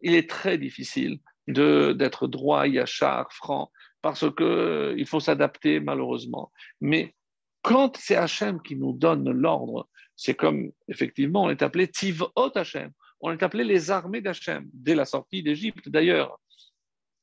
[0.03, 3.71] il est très difficile d'être droit, yachar, franc,
[4.07, 6.53] parce qu'il faut s'adapter malheureusement.
[6.81, 7.17] Mais
[7.63, 12.93] quand c'est Hachem qui nous donne l'ordre, c'est comme, effectivement, on est appelé Tivot Hachem,
[13.19, 16.39] on est appelé les armées d'Hachem, dès la sortie d'Égypte d'ailleurs.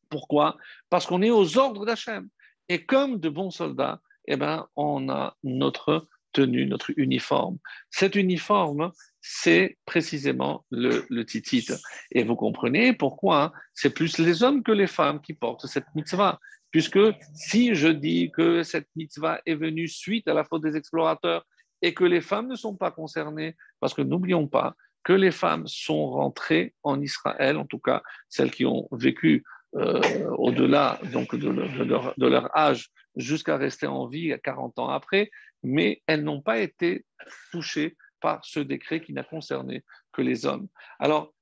[0.10, 0.58] Pourquoi?
[0.90, 2.28] Parce qu'on est aux ordres d'Hachem.
[2.68, 7.60] Et comme de bons soldats, eh ben, on a notre tenue, notre uniforme.
[7.92, 8.92] Cet uniforme,
[9.22, 11.68] c'est précisément le, le, titit.
[12.12, 15.88] Et vous comprenez pourquoi hein, c'est plus les hommes que les femmes qui portent cette
[15.96, 16.42] mitzvah.
[16.74, 17.00] Puisque
[17.36, 21.46] si je dis que cette mitzvah est venue suite à la faute des explorateurs
[21.84, 25.68] et que les femmes ne sont pas concernées, parce que n'oublions pas que les femmes
[25.68, 29.44] sont rentrées en Israël, en tout cas celles qui ont vécu
[29.76, 35.30] euh, au-delà donc de, leur, âge jusqu'à rester en vie 40 ans après,
[35.62, 37.06] mais elles n'ont pas été
[37.52, 40.68] touchées par ce décret qui n'a concerné que les hommes.
[40.98, 41.36] Alors,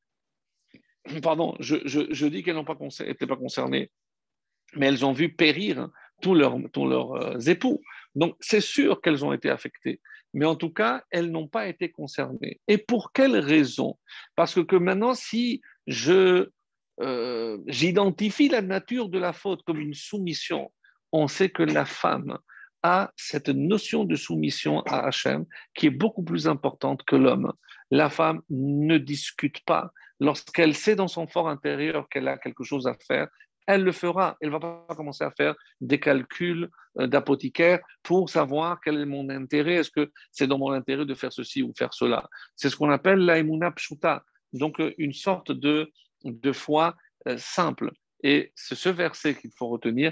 [1.23, 3.91] pardon, je, je, dis qu'elles n'ont pas été pas concernées,
[4.75, 5.89] mais elles ont vu périr
[6.21, 7.81] tous leurs, tous leurs euh, époux.
[8.15, 9.99] Donc, c'est sûr qu'elles ont été affectées,
[10.33, 12.59] mais en tout cas, elles n'ont pas été concernées.
[12.67, 13.97] Et pour quelle raison?
[14.35, 16.49] Parce que, que maintenant, si je
[17.01, 20.71] euh, j'identifie la nature de la faute comme une soumission,
[21.11, 22.37] on sait que la femme
[22.83, 27.53] a cette notion de soumission à Hachem qui est beaucoup plus importante que l'homme.
[27.89, 29.91] La femme ne discute pas.
[30.19, 33.27] Lorsqu'elle sait dans son fort intérieur qu'elle a quelque chose à faire,
[33.67, 34.37] elle le fera.
[34.41, 36.69] Elle ne va pas commencer à faire des calculs
[36.99, 39.75] euh, d'apothicaire pour savoir quel est mon intérêt.
[39.75, 42.27] Est-ce que c'est dans mon intérêt de faire ceci ou faire cela?
[42.55, 44.23] C'est ce qu'on appelle l'aimuna pshuta.
[44.53, 45.91] Donc, euh, une sorte de,
[46.23, 46.95] de foi
[47.27, 47.91] euh, simple.
[48.23, 50.11] Et c'est ce verset qu'il faut retenir.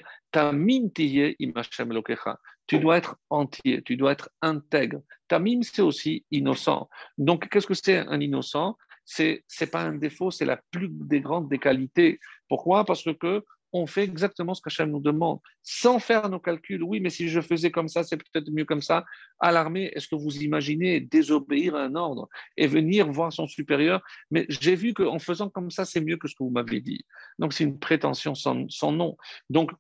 [2.68, 5.02] Tu dois être entier, tu dois être intègre.
[5.28, 6.90] Tamim, c'est aussi innocent.
[7.18, 8.78] Donc, qu'est-ce que c'est un innocent?
[9.12, 12.20] C'est n'est pas un défaut, c'est la plus des grandes des qualités.
[12.48, 12.86] Pourquoi?
[12.86, 13.44] Parce que
[13.74, 16.84] on fait exactement ce qu'Hachem nous demande, sans faire nos calculs.
[16.84, 19.06] Oui, mais si je faisais comme ça, c'est peut-être mieux comme ça.
[19.40, 24.02] À l'armée, est-ce que vous imaginez désobéir à un ordre et venir voir son supérieur?
[24.30, 27.04] Mais j'ai vu qu'en faisant comme ça, c'est mieux que ce que vous m'avez dit.
[27.40, 29.18] Donc, c'est une prétention sans, nom.
[29.50, 29.72] Donc,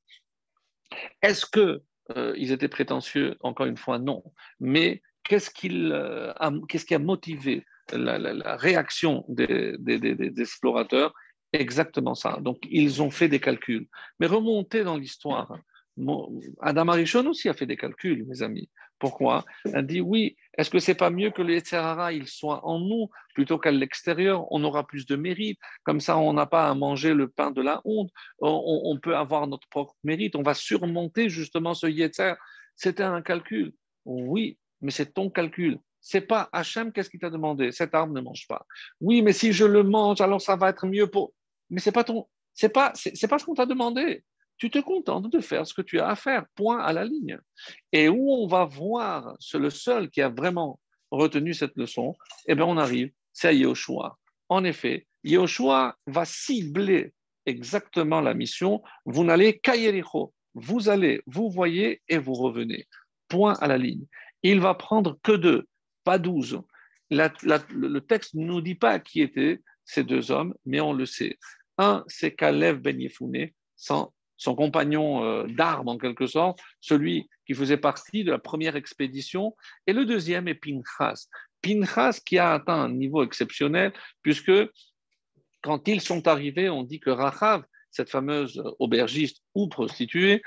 [1.21, 1.81] est-ce qu'ils
[2.15, 3.37] euh, étaient prétentieux?
[3.41, 4.23] Encore une fois, non.
[4.59, 6.33] Mais qu'est-ce, euh,
[6.67, 7.63] qu'est-ce qui a motivé
[7.93, 9.77] la, réaction des,
[10.37, 11.13] explorateurs
[11.51, 12.37] Exactement ça.
[12.41, 13.87] Donc, ils ont fait des calculs.
[14.19, 15.57] Mais remontez dans l'histoire.
[16.61, 18.69] Adam Arishon aussi a fait des calculs, mes amis.
[18.99, 19.45] Pourquoi?
[19.73, 23.09] Elle dit oui, est-ce que c'est pas mieux que les Tserara, ils soient en nous
[23.33, 25.59] plutôt qu'à l'extérieur On aura plus de mérite.
[25.83, 28.11] Comme ça, on n'a pas à manger le pain de la honte.
[28.39, 30.35] On, peut avoir notre propre mérite.
[30.35, 32.33] On va surmonter justement ce Yetzer.
[32.75, 33.73] C'était un calcul.
[34.05, 35.79] Oui, mais c'est ton calcul.
[36.01, 37.71] C'est pas Hachem, qu'est-ce qu'il t'a demandé?
[37.71, 38.65] Cette arme ne mange pas.
[39.01, 41.33] Oui, mais si je le mange, alors ça va être mieux pour
[41.69, 44.23] mais c'est pas ton, c'est pas, c'est, pas ce qu'on t'a demandé.
[44.57, 47.39] Tu te contentes de faire ce que tu as à faire, point à la ligne.
[47.91, 50.79] Et où on va voir, c'est le seul qui a vraiment
[51.11, 52.15] retenu cette leçon,
[52.47, 54.17] eh bien on arrive, c'est à Yehoshua.
[54.49, 57.13] En effet, Yehoshua va cibler
[57.45, 58.81] exactement la mission.
[59.05, 60.33] Vous n'allez qu'à Yericho.
[60.55, 62.87] Vous allez, vous voyez et vous revenez.
[63.27, 64.05] Point à la ligne.
[64.43, 65.67] Il va prendre que deux,
[66.03, 66.61] pas douze.
[67.09, 71.39] le texte ne nous dit pas qui étaient ces deux hommes, mais on le sait.
[71.79, 74.11] Un, c'est Kalev Ben Yefouné, son,
[74.55, 79.55] compagnon euh, d'armes en quelque sorte, celui qui faisait partie de la première expédition.
[79.87, 81.27] Et le deuxième est Pinchas.
[81.61, 84.51] Pinchas qui a atteint un niveau exceptionnel, puisque
[85.61, 90.43] quand ils sont arrivés, on dit que Rachav, cette fameuse aubergiste ou prostituée,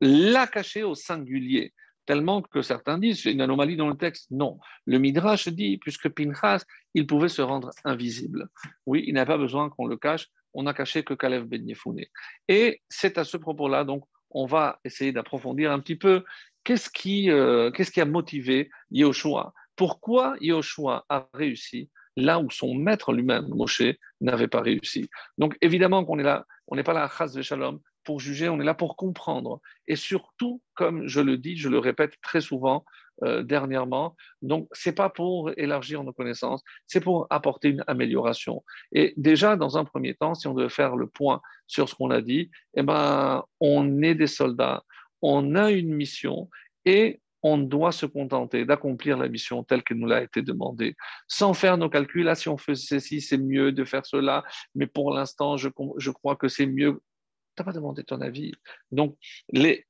[0.00, 1.74] l'a caché au singulier
[2.06, 4.30] tellement que certains disent c'est une anomalie dans le texte.
[4.30, 6.64] Non, le Midrash dit, puisque Pinchas,
[6.94, 8.48] il pouvait se rendre invisible.
[8.86, 12.10] Oui, il n'a pas besoin qu'on le cache, on n'a caché que Kalev Ben Yefouné.
[12.48, 16.24] Et c'est à ce propos-là, donc, on va essayer d'approfondir un petit peu
[16.64, 19.52] qu'est-ce qui, euh, qu'est-ce qui a motivé Yehoshua.
[19.76, 23.82] Pourquoi Yehoshua a réussi là où son maître lui-même, Moshe,
[24.20, 25.08] n'avait pas réussi.
[25.38, 28.60] Donc évidemment qu'on est là, on n'est pas là à Chaz Shalom pour juger, on
[28.60, 29.60] est là pour comprendre.
[29.86, 32.84] Et surtout, comme je le dis, je le répète très souvent
[33.22, 38.64] euh, dernièrement, donc c'est pas pour élargir nos connaissances, c'est pour apporter une amélioration.
[38.90, 42.10] Et déjà, dans un premier temps, si on devait faire le point sur ce qu'on
[42.10, 44.82] a dit, eh ben, on est des soldats,
[45.22, 46.50] on a une mission
[46.84, 50.96] et on doit se contenter d'accomplir la mission telle qu'elle nous l'a été demandée,
[51.28, 52.28] sans faire nos calculs.
[52.28, 54.42] Ah, si on fait ceci, c'est mieux de faire cela,
[54.74, 57.00] mais pour l'instant, je crois que c'est mieux.
[57.56, 58.52] Tu n'as pas demandé ton avis.
[58.90, 59.16] Donc,
[59.50, 59.86] les,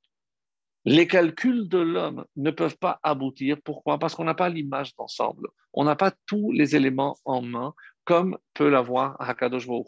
[0.84, 3.56] les calculs de l'homme ne peuvent pas aboutir.
[3.62, 3.98] Pourquoi?
[3.98, 5.48] Parce qu'on n'a pas l'image d'ensemble.
[5.72, 7.74] On n'a pas tous les éléments en main
[8.04, 9.86] comme peut l'avoir Hakadosh Baruch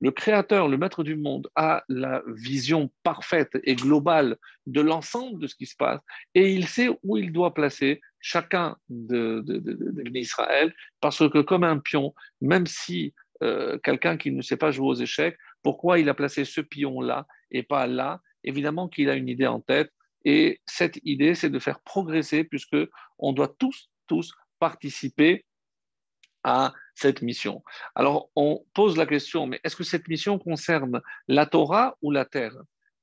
[0.00, 4.36] Le créateur, le maître du monde, a la vision parfaite et globale
[4.66, 6.00] de l'ensemble de ce qui se passe
[6.34, 9.44] et il sait où il doit placer chacun de,
[11.00, 14.94] parce que comme un pion, même si euh, quelqu'un qui ne sait pas jouer aux
[14.94, 19.46] échecs, pourquoi il a placé ce pion-là et pas là Évidemment qu'il a une idée
[19.46, 19.92] en tête
[20.24, 22.76] et cette idée, c'est de faire progresser puisque
[23.18, 25.44] on doit tous, tous participer
[26.44, 27.62] à cette mission.
[27.94, 32.24] Alors, on pose la question, mais est-ce que cette mission concerne la Torah ou la
[32.24, 32.56] terre?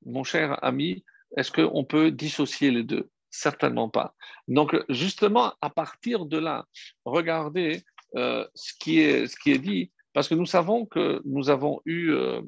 [0.06, 1.04] Mon cher ami,
[1.38, 3.10] est-ce qu'on peut dissocier les deux?
[3.30, 4.16] Certainement pas.
[4.48, 6.66] Donc, justement, à partir de là,
[7.04, 7.84] regardez
[8.16, 11.82] euh, ce, qui est, ce qui est dit, parce que nous savons que nous avons
[11.84, 12.42] eu euh,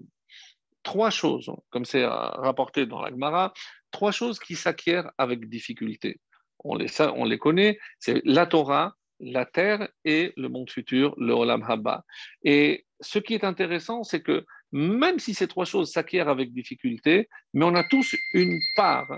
[0.84, 3.54] trois choses, comme c'est rapporté dans la Gemara,
[3.92, 6.22] trois choses qui s'acquièrent avec difficulté.
[6.64, 11.34] On les, on les connaît, c'est la Torah, la terre et le monde futur, le
[11.34, 12.06] Olam Haba.
[12.46, 17.28] Et ce qui est intéressant, c'est que même si ces trois choses s'acquièrent avec difficulté,
[17.54, 19.12] mais on a tous une part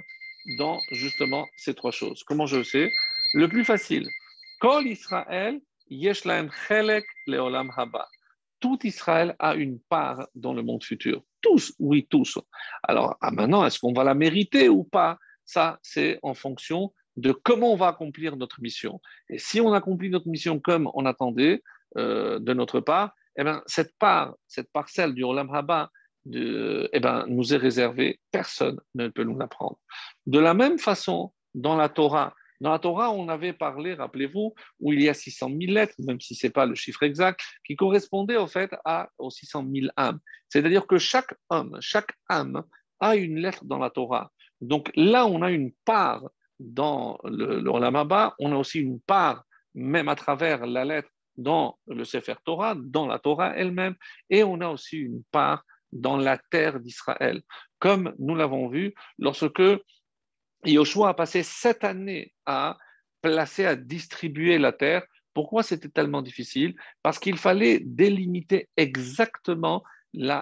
[0.58, 2.24] dans justement ces trois choses.
[2.24, 2.92] Comment je le sais?
[3.36, 4.08] Le plus facile,
[4.60, 8.08] Kol Israël, Yeshlaem Chelek le Olam Haba.
[8.60, 11.24] Tout Israël a une part dans le monde futur.
[11.42, 12.38] Tous, oui, tous.
[12.84, 15.18] Alors ah, maintenant, est-ce qu'on va la mériter ou pas?
[15.46, 19.02] Ça, c'est en fonction de comment on va accomplir notre mission.
[19.30, 21.64] Et si on accomplit notre mission comme on attendait
[21.98, 25.90] euh, de notre part, eh ben, cette part, cette parcelle du Olam Haba,
[26.32, 29.80] eh ben, nous est réservée, personne ne peut nous la prendre.
[30.28, 34.94] De la même façon, dans la Torah, dans la Torah, on avait parlé, rappelez-vous, où
[34.94, 37.76] il y a 600 000 lettres, même si ce n'est pas le chiffre exact, qui
[37.76, 40.20] correspondait au fait à, aux 600 000 âmes.
[40.50, 42.64] C'est-à-dire que chaque homme, chaque âme
[43.00, 44.32] a une lettre dans la Torah.
[44.62, 50.10] Donc là, on a une part dans le, le on a aussi une part, même
[50.10, 53.96] à travers la lettre, dans le Sefer Torah, dans la Torah elle-même,
[54.30, 57.42] et on a aussi une part dans la terre d'Israël.
[57.80, 59.62] Comme nous l'avons vu lorsque
[60.66, 62.78] Yoshua a passé sept années à
[63.22, 65.04] placer, à distribuer la terre.
[65.34, 66.76] Pourquoi c'était tellement difficile?
[67.04, 69.84] Parce qu'il fallait délimiter exactement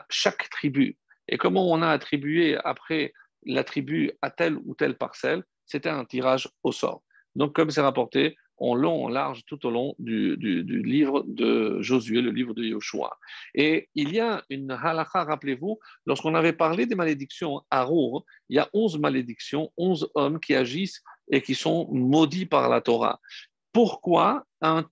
[0.09, 0.97] chaque tribu.
[1.27, 3.13] Et comment on a attribué après
[3.45, 5.43] la tribu à telle ou telle parcelle?
[5.65, 7.03] C'était un tirage au sort.
[7.35, 12.21] Donc, comme c'est rapporté en long, en large, tout au long du, livre de Josué,
[12.21, 13.17] le livre de Yoshua.
[13.53, 18.57] Et il y a une halakha, rappelez-vous, lorsqu'on avait parlé des malédictions à Rour, il
[18.57, 23.19] y a onze malédictions, onze hommes qui agissent et qui sont maudits par la Torah.
[23.73, 24.43] Pourquoi?
[24.61, 24.85] Un,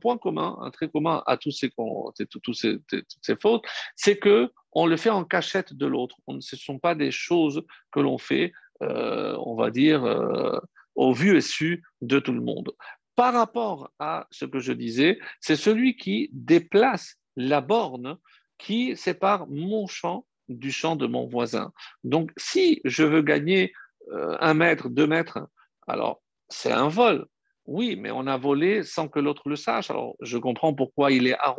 [0.00, 3.64] point commun, un trait commun à tous ces, toutes ces fautes,
[3.96, 6.16] c'est que on le fait en cachette de l'autre.
[6.38, 10.58] Ce ne sont pas des choses que l'on fait euh, on va dire, euh,
[10.98, 12.72] au vu et su de tout le monde.
[13.14, 18.18] Par rapport à ce que je disais, c'est celui qui déplace la borne
[18.58, 21.72] qui sépare mon champ du champ de mon voisin.
[22.04, 23.72] Donc, si je veux gagner
[24.12, 25.38] euh, un mètre, deux mètres,
[25.86, 27.26] alors c'est un vol.
[27.66, 29.90] Oui, mais on a volé sans que l'autre le sache.
[29.90, 31.54] Alors, je comprends pourquoi il est à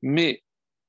[0.00, 0.43] Mais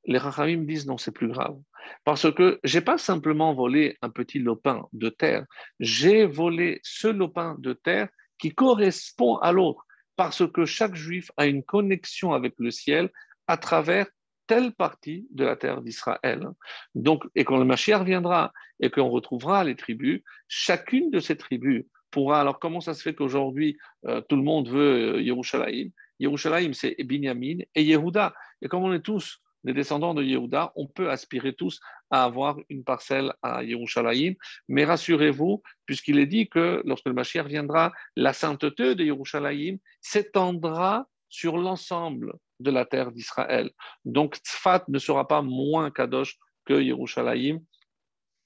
[0.06, 1.58] les Rachamim disent non, c'est plus grave.
[2.04, 5.46] Parce que j'ai pas simplement volé un petit lopin de terre,
[5.80, 11.46] j'ai volé ce lopin de terre qui correspond à l'autre, parce que chaque juif a
[11.46, 13.10] une connexion avec le ciel
[13.48, 14.08] à travers
[14.48, 16.48] telle partie de la terre d'Israël.
[16.94, 21.86] Donc, et quand le Mashiach viendra et qu'on retrouvera les tribus, chacune de ces tribus
[22.12, 22.42] pourra.
[22.42, 25.90] Alors, comment ça se fait qu'aujourd'hui euh, tout le monde veut euh, Yerushalayim?
[26.20, 28.34] Yerushalayim, c'est Binyamin et Yehuda.
[28.62, 31.80] Et comme on est tous les descendants de Yehuda, on peut aspirer tous
[32.12, 34.36] à avoir une parcelle à Yerushalayim,
[34.68, 41.08] mais rassurez-vous, puisqu'il est dit que lorsque le Mashiach viendra, la sainteté de Yerushalayim s'étendra
[41.30, 43.72] sur l'ensemble de la terre d'Israël.
[44.06, 47.60] Donc Tzfat ne sera pas moins Kadosh que Yerushalayim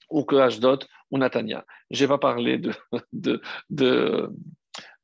[0.08, 1.64] ou que Ashdod ou Natania.
[1.90, 2.60] Je n'ai pas parlé
[3.12, 4.32] de,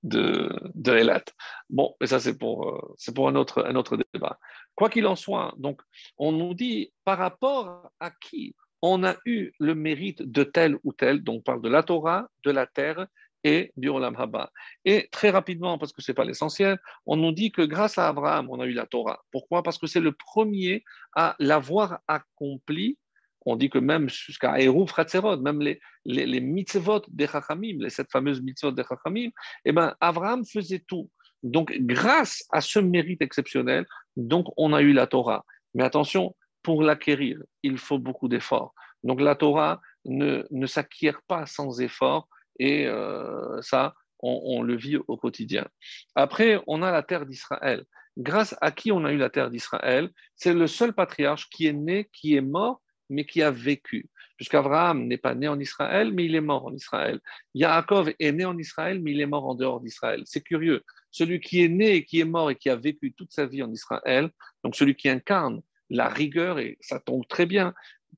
[0.07, 1.25] de, de Elat.
[1.69, 4.39] Bon, mais ça c'est pour, euh, c'est pour un, autre, un autre débat.
[4.75, 5.81] Quoi qu'il en soit, donc,
[6.19, 10.93] on nous dit par rapport à qui on a eu le mérite de tel ou
[10.93, 13.07] tel, donc on parle de la Torah, de la terre
[13.43, 14.51] et du Olam Haba.
[14.85, 18.09] Et très rapidement, parce que ce n'est pas l'essentiel, on nous dit que grâce à
[18.09, 19.21] Abraham, on a eu la Torah.
[19.31, 19.63] Pourquoi?
[19.63, 20.85] Parce que c'est le premier
[21.15, 22.99] à l'avoir accompli.
[23.47, 28.11] On dit que même jusqu'à Eruv Ratzerot, même les, les, mitzvot des Chachamim, les sept
[28.11, 29.31] fameuses mitzvot des Chachamim,
[29.65, 31.09] eh ben, Abraham faisait tout.
[31.43, 33.87] Donc, grâce à ce mérite exceptionnel,
[34.17, 35.45] donc on a eu la Torah.
[35.75, 38.75] Mais attention, pour l'acquérir, il faut beaucoup d'efforts.
[39.05, 42.29] Donc, la Torah ne, ne s'acquiert pas sans effort
[42.59, 45.67] et euh, ça, on, le vit au quotidien.
[46.15, 47.85] Après, on a la terre d'Israël.
[48.17, 50.11] Grâce à qui on a eu la terre d'Israël?
[50.35, 54.09] C'est le seul patriarche qui est né, qui est mort, mais qui a vécu.
[54.37, 57.21] Puisqu'Abraham n'est pas né en Israël, mais il est mort en Israël.
[57.55, 60.23] Yaakov est né en Israël, mais il est mort en dehors d'Israël.
[60.27, 60.83] C'est curieux.
[61.11, 63.73] Celui qui est né, qui est mort et qui a vécu toute sa vie en
[63.73, 64.31] Israël,
[64.63, 67.73] donc celui qui incarne la rigueur, et ça tombe très bien,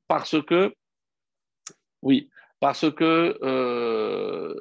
[0.09, 0.75] parce que,
[2.03, 2.31] oui,
[2.61, 4.55] parce que euh,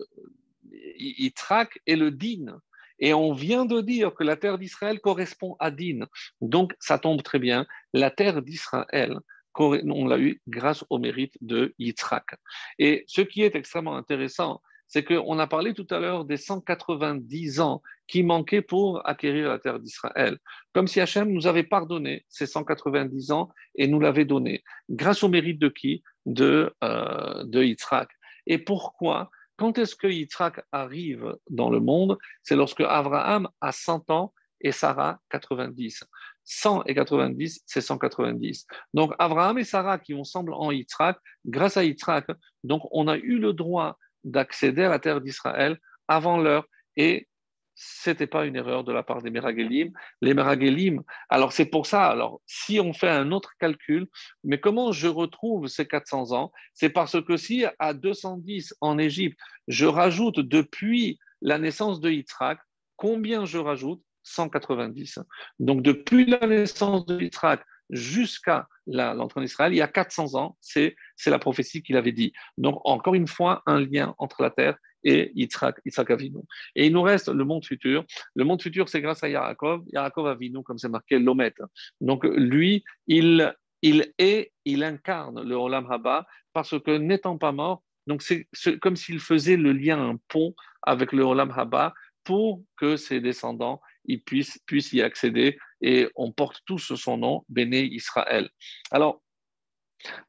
[1.88, 2.60] le Din.
[3.00, 6.08] Et on vient de dire que la terre d'Israël correspond à Din.
[6.42, 7.68] Donc, ça tombe très bien.
[7.94, 9.20] La terre d'Israël,
[9.64, 12.36] on l'a eu grâce au mérite de Yitzhak.
[12.80, 17.60] Et ce qui est extrêmement intéressant, c'est qu'on a parlé tout à l'heure des 190
[17.60, 20.38] ans qui manquaient pour acquérir la terre d'Israël.
[20.74, 24.64] Comme si Hachem nous avait pardonné ces 190 ans et nous l'avait donné.
[24.90, 26.04] Grâce au mérite de qui?
[26.26, 28.10] De, euh, de Yitzhak.
[28.48, 29.30] Et pourquoi?
[29.58, 32.18] Quand est-ce que Yitzhak arrive dans le monde?
[32.44, 36.04] C'est lorsque Abraham a 100 ans et Sarah 90.
[36.48, 38.66] 100 et 90, c'est 190.
[38.94, 42.26] Donc Abraham et Sarah qui ont ensemble en Yitzhak, grâce à Yitzhak,
[42.64, 45.78] donc on a eu le droit d'accéder à la terre d'Israël
[46.08, 47.28] avant l'heure et
[47.76, 49.92] c'était pas une erreur de la part des Meragelim.
[50.22, 54.08] Les Meragelim, alors c'est pour ça, alors si on fait un autre calcul,
[54.44, 56.52] mais comment je retrouve ces 400 ans?
[56.74, 59.38] C'est parce que si à 210 en Égypte,
[59.68, 62.58] je rajoute depuis la naissance de Yitzhak,
[62.96, 64.02] combien je rajoute?
[64.28, 65.20] 190.
[65.60, 70.58] Donc depuis la naissance de Yitzhak jusqu'à l'entrée en Israël, il y a 400 ans,
[70.62, 72.34] c'est la prophétie qu'il avait dit.
[72.58, 76.40] Donc encore une fois, un lien entre la terre et Yitzhak, Yitzhak Avinu.
[76.76, 78.04] Et il nous reste le monde futur.
[78.36, 79.84] Le monde futur, c'est grâce à Yaakov.
[79.94, 81.54] Yaakov Avinu, comme c'est marqué, l'Omet.
[82.02, 87.84] Donc lui, il, il est, il incarne le Olam Haba parce que n'étant pas mort,
[88.08, 88.48] donc c'est
[88.80, 93.80] comme s'il faisait le lien, un pont avec le Olam Haba pour que ses descendants
[94.08, 98.50] ils puissent, puissent y accéder et on porte tous son nom, Béné Israël.
[98.92, 99.22] Alors,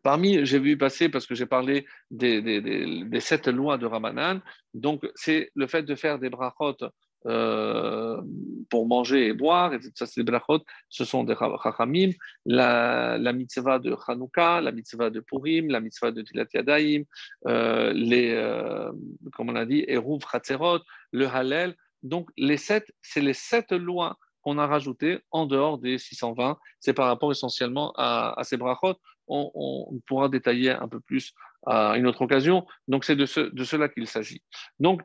[0.03, 4.41] Parmi, j'ai vu passer, parce que j'ai parlé des, sept lois de Ramanan,
[4.75, 6.77] donc c'est le fait de faire des brachot
[7.27, 8.21] euh,
[8.71, 12.11] pour manger et boire, et ça c'est des brachot, ce sont des chachamim,
[12.47, 17.05] la, la, mitzvah de Hanouka, la mitzvah de Purim, la mitzvah de Tilat Yadayim,
[17.47, 18.91] euh, les, euh,
[19.35, 20.81] comme on a dit, Eruv Chatzerot,
[21.13, 25.99] le Hallel, donc les sept, c'est les sept lois qu'on a rajoutées en dehors des
[25.99, 28.97] 620, c'est par rapport essentiellement à, ces brachot
[29.27, 31.35] on, pourra détailler un peu plus
[31.67, 32.67] à une autre occasion.
[32.87, 34.43] Donc, c'est de, cela qu'il s'agit.
[34.79, 35.03] Donc,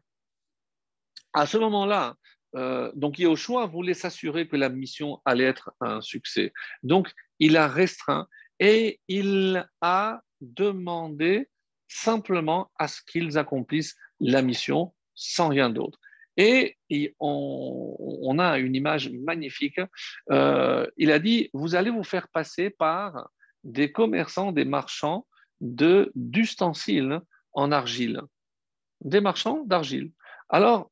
[1.34, 2.16] à ce moment-là,
[2.56, 2.92] euh,
[3.72, 6.54] voulait s'assurer que la mission allait être un succès.
[6.84, 8.28] Donc, il a restreint
[8.60, 11.50] et il a demandé
[11.88, 16.00] simplement à ce qu'ils accomplissent la mission sans rien d'autre.
[16.38, 16.78] Et,
[17.20, 19.80] on, a une image magnifique.
[20.32, 23.30] Euh, il a dit, vous allez vous faire passer par
[23.64, 25.26] des commerçants, des marchands
[25.62, 27.20] de d'ustensiles
[27.54, 28.22] en argile.
[29.02, 30.12] Des marchands d'argile.
[30.50, 30.92] Alors,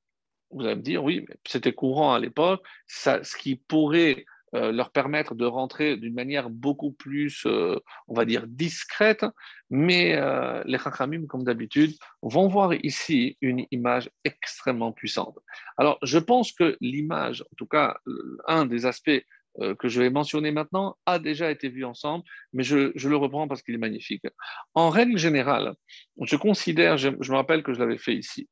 [0.51, 5.33] vous allez me dire, oui, c'était courant à l'époque, ce qui pourrait euh, leur permettre
[5.33, 7.79] de rentrer d'une manière beaucoup plus, euh,
[8.09, 9.25] on va dire, discrète,
[9.69, 15.39] mais euh, les Chachamim, comme d'habitude, vont voir ici une image extrêmement puissante.
[15.77, 17.97] Alors, je pense que l'image, en tout cas,
[18.45, 19.25] un des aspects
[19.79, 22.23] que je vais mentionner maintenant a déjà été vu ensemble,
[22.53, 24.23] mais je, le reprends parce qu'il est magnifique.
[24.75, 25.75] En règle générale,
[26.21, 28.47] je considère, je, me rappelle que je l'avais fait ici,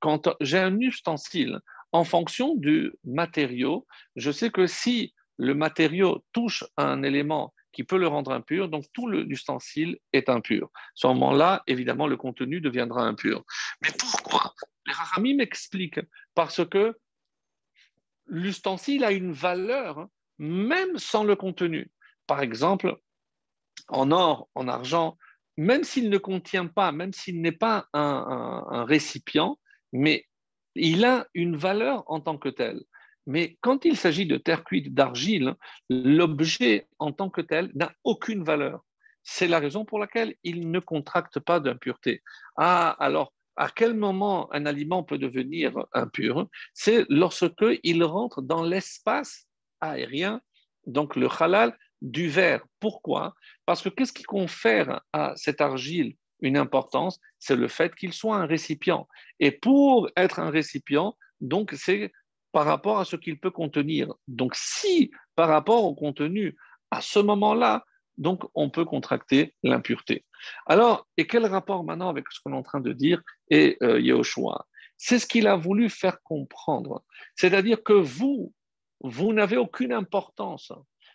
[0.00, 1.60] quand j'ai un ustensile,
[1.92, 3.86] en fonction du matériau,
[4.16, 8.86] je sais que si le matériau touche un élément qui peut le rendre impur, donc
[8.92, 10.70] tout l'ustensile est impur.
[10.94, 13.44] Ce moment-là, évidemment, le contenu deviendra impur.
[13.82, 14.54] Mais pourquoi?
[14.86, 16.00] Les Rahamim m'expliquent
[16.34, 16.96] parce que
[18.26, 21.90] l'ustensile a une valeur hein, même sans le contenu.
[22.26, 22.96] Par exemple,
[23.88, 25.16] en or, en argent,
[25.56, 29.58] même s'il ne contient pas, même s'il n'est pas un, récipient,
[29.92, 30.26] mais
[30.78, 32.82] il a une valeur en tant que tel.
[33.26, 35.54] Mais quand il s'agit de terre cuite d'argile,
[35.90, 38.84] l'objet en tant que tel n'a aucune valeur.
[39.22, 42.22] c'est la raison pour laquelle il ne contracte pas d'impureté.
[42.56, 46.48] Ah, alors, à quel moment un aliment peut devenir impur?
[46.72, 49.46] C'est lorsque il rentre dans l'espace
[49.80, 50.40] aérien,
[50.86, 52.64] donc le halal du verre.
[52.80, 53.34] Pourquoi?
[53.66, 58.36] Parce que qu'est-ce qui confère à cette argile une importance C'est le fait qu'il soit
[58.36, 59.08] un récipient.
[59.40, 62.12] Et pour être un récipient, donc c'est
[62.52, 64.14] par rapport à ce qu'il peut contenir.
[64.26, 66.56] Donc si par rapport au contenu,
[66.90, 67.84] à ce moment-là,
[68.16, 70.24] donc on peut contracter l'impureté.
[70.66, 74.22] Alors, et quel rapport maintenant avec ce qu'on est en train de dire et euh,
[74.96, 77.04] C'est ce qu'il a voulu faire comprendre.
[77.36, 78.52] C'est-à-dire que vous,
[79.00, 80.72] vous n'avez aucune importance.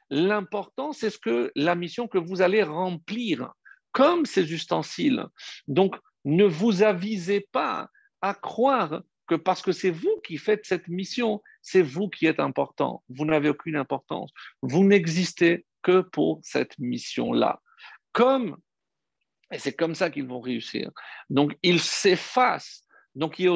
[0.10, 3.52] L'important, c'est ce que la mission que vous allez remplir,
[3.94, 5.26] comme ces ustensiles.
[5.68, 7.90] Donc, ne vous avisez pas
[8.22, 12.40] à croire que parce que c'est vous qui faites cette mission, c'est vous qui êtes
[12.40, 13.04] important.
[13.08, 14.32] Vous n'avez aucune importance.
[14.62, 17.62] Vous n'existez que pour cette mission-là.
[18.12, 18.58] Comme,
[19.52, 20.92] et c'est comme ça qu'ils vont réussir.
[21.30, 22.84] Donc, ils s'effacent.
[23.16, 23.50] Donc, il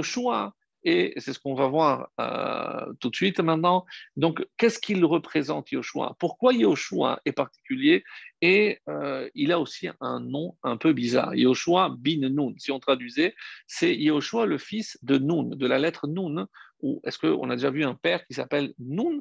[0.87, 3.85] et c'est ce qu'on va voir euh, tout de suite maintenant.
[4.15, 6.15] Donc, qu'est-ce qu'il représente Yoshua?
[6.17, 8.05] Pourquoi Yoshua est particulier?
[8.41, 11.35] Et euh, il a aussi un nom un peu bizarre.
[11.35, 12.53] Yoshua bin Nun.
[12.57, 13.35] Si on traduisait,
[13.67, 16.47] c'est Yoshua le fils de Nun, de la lettre Nun.
[16.79, 19.19] Ou est-ce qu'on a déjà vu un père qui s'appelle Nun?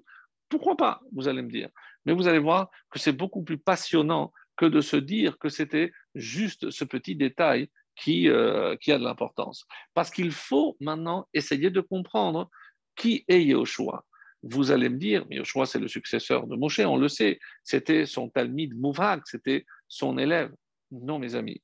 [0.48, 1.70] Pourquoi pas Vous allez me dire.
[2.04, 5.90] Mais vous allez voir que c'est beaucoup plus passionnant que de se dire que c'était
[6.14, 9.66] juste ce petit détail qui, euh, qui a de l'importance.
[9.94, 12.50] Parce qu'il faut maintenant essayer de comprendre
[12.94, 14.04] qui est Yehoshua.
[14.42, 18.06] Vous allez me dire, mais Yehoshua, c'est le successeur de Moshe, on le sait, c'était
[18.06, 20.52] son Talmud Mouvrak, c'était son élève.
[20.90, 21.62] Non, mes amis.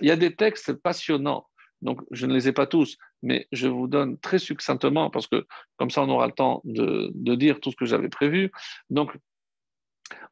[0.00, 1.46] Il y a des textes passionnants,
[1.80, 5.46] donc je ne les ai pas tous, mais je vous donne très succinctement, parce que
[5.76, 8.50] comme ça on aura le temps de, de dire tout ce que j'avais prévu.
[8.90, 9.16] Donc,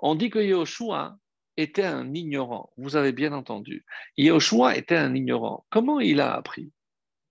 [0.00, 1.16] on dit que Yehoshua,
[1.56, 2.72] était un ignorant.
[2.76, 3.84] Vous avez bien entendu.
[4.16, 5.66] Yahushua était un ignorant.
[5.70, 6.72] Comment il a appris?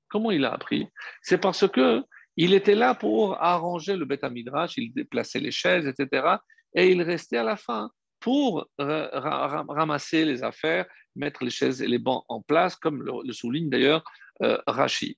[0.10, 0.88] Comment il a appris?
[1.22, 2.04] C'est parce que
[2.38, 6.38] il était là pour arranger le Beth Midrash, il déplaçait les chaises, etc.
[6.74, 11.98] Et il restait à la fin pour ramasser les affaires, mettre les chaises et les
[11.98, 14.04] bancs en place, comme le, souligne d'ailleurs
[14.44, 15.18] euh, Rashi.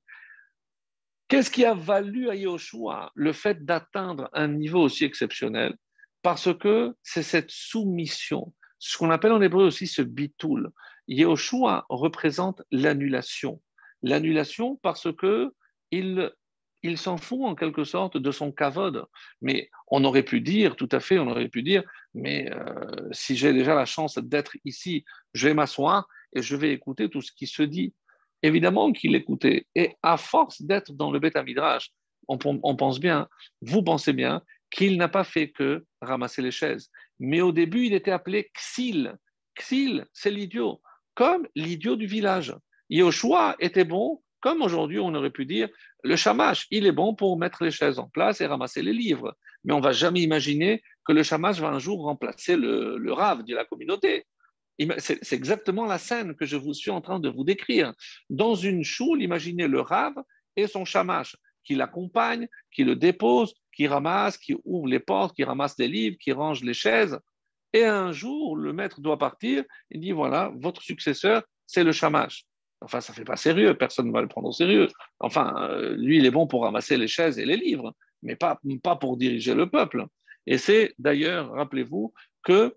[1.28, 5.76] Qu'est-ce qui a valu à Yahushua le fait d'atteindre un niveau aussi exceptionnel?
[6.22, 8.54] Parce que c'est cette soumission,
[8.86, 10.70] ce qu'on appelle en hébreu aussi ce bitoul.
[11.08, 13.62] Yehoshua représente l'annulation.
[14.02, 15.54] L'annulation parce que
[15.92, 16.30] il,
[16.82, 19.06] il s'en fout en quelque sorte de son kavod.
[19.42, 23.38] Mais on aurait pu dire, tout à fait, on aurait pu dire, mais euh, si
[23.38, 26.06] j'ai déjà la chance d'être ici, je vais m'asseoir
[26.36, 27.94] et je vais écouter tout ce qui se dit.
[28.42, 29.66] Évidemment qu'il écoutait.
[29.76, 31.90] Et à force d'être dans le Beth Midrash,
[32.28, 33.30] on pense bien,
[33.62, 34.42] vous pensez bien,
[34.74, 36.90] qu'il n'a pas fait que ramasser les chaises.
[37.26, 39.16] Mais au début, il était appelé Xil.
[39.58, 40.82] Xil, c'est l'idiot,
[41.16, 42.54] comme l'idiot du village.
[42.90, 45.70] Yoshua était bon, comme aujourd'hui on aurait pu dire,
[46.04, 49.38] le shamash, il est bon pour mettre les chaises en place et ramasser les livres.
[49.64, 53.14] Mais on ne va jamais imaginer que le shamash va un jour remplacer le, le
[53.14, 54.26] rave de la communauté.
[54.98, 57.94] C'est exactement la scène que je vous suis en train de vous décrire.
[58.30, 60.16] Dans une choule, imaginez le rave
[60.58, 65.44] et son shamash qui l'accompagne, qui le dépose, qui ramasse, qui ouvre les portes, qui
[65.44, 67.20] ramasse les livres, qui range les chaises.
[67.74, 69.64] Et un jour, le maître doit partir.
[69.90, 72.46] Il dit voilà, votre successeur, c'est le chamash.
[72.82, 74.88] Enfin, ça ne fait pas sérieux, personne ne va le prendre au sérieux.
[75.20, 78.60] Enfin, euh, lui, il est bon pour ramasser les chaises et les livres, mais pas,
[78.84, 80.06] pas pour diriger le peuple.
[80.46, 82.14] Et c'est d'ailleurs, rappelez-vous,
[82.44, 82.76] que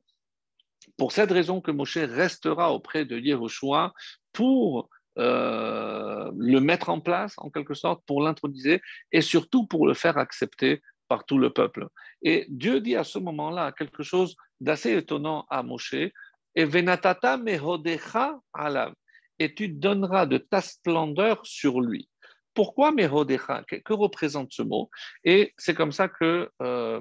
[0.96, 3.92] pour cette raison que Moshe restera auprès de Yehoshua
[4.32, 4.88] pour
[5.18, 8.80] euh, le mettre en place, en quelque sorte, pour l'introduire
[9.12, 11.88] et surtout pour le faire accepter par tout le peuple.
[12.22, 18.38] Et Dieu dit à ce moment-là quelque chose d'assez étonnant à Moshe, et venatata mehodecha
[18.52, 18.94] alav,
[19.38, 22.08] et tu donneras de ta splendeur sur lui.
[22.54, 23.62] Pourquoi mehodecha?
[23.64, 24.90] Que, représente ce mot?
[25.24, 27.00] Et c'est comme ça que euh,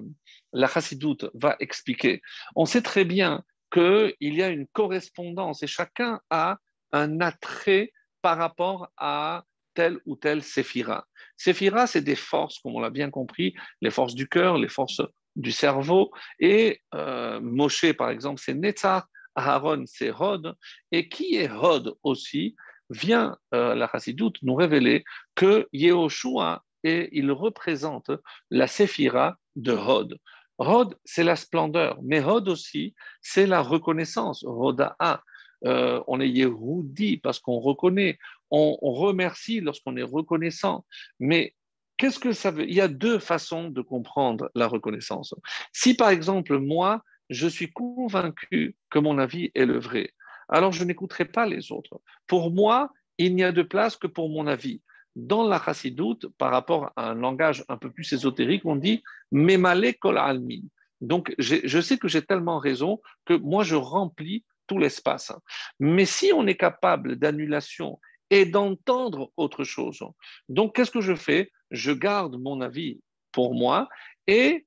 [0.52, 2.22] la chassidoute va expliquer.
[2.56, 3.42] On sait très bien
[3.72, 6.58] qu'il y a une correspondance et chacun a
[6.92, 7.94] un attrait
[8.26, 9.44] par rapport à
[9.76, 11.06] telle ou telle séphira.
[11.38, 15.04] Séphira, c'est des forces, comme on l'a bien compris, les forces du cœur, les forces
[15.36, 16.12] du cerveau.
[16.40, 19.06] Et euh, Moshe, par exemple, c'est Netzach,
[19.36, 20.56] Aaron, c'est Hod.
[20.92, 22.56] Et qui est Hod aussi
[22.90, 25.04] vient euh, la Chassidoute nous révéler
[25.36, 28.10] que Yehoshua, et il représente
[28.50, 30.18] la séphira de Hod.
[30.58, 35.22] Hod, c'est la splendeur, mais Hod aussi, c'est la reconnaissance, Hoda'a.
[35.66, 38.18] Euh, on est Yehudi parce qu'on reconnaît,
[38.52, 40.86] on, remercie lorsqu'on est reconnaissant.
[41.20, 41.54] Mais
[41.98, 42.68] qu'est-ce que ça veut?
[42.68, 45.34] Il y a deux façons de comprendre la reconnaissance.
[45.74, 50.12] Si par exemple, moi, je suis convaincu que mon avis est le vrai,
[50.50, 52.00] alors je n'écouterai pas les autres.
[52.28, 54.82] Pour moi, il n'y a de place que pour mon avis.
[55.16, 59.02] Dans la chassidoute, par rapport à un langage un peu plus ésotérique, on dit
[59.32, 60.62] Memale kol almin.
[61.00, 65.32] Donc, je sais que j'ai tellement raison que moi, je remplis tout l'espace.
[65.80, 68.00] Mais si on est capable d'annulation
[68.30, 70.04] et d'entendre autre chose,
[70.50, 71.52] donc qu'est-ce que je fais?
[71.72, 73.02] Je garde mon avis
[73.32, 73.90] pour moi
[74.28, 74.66] et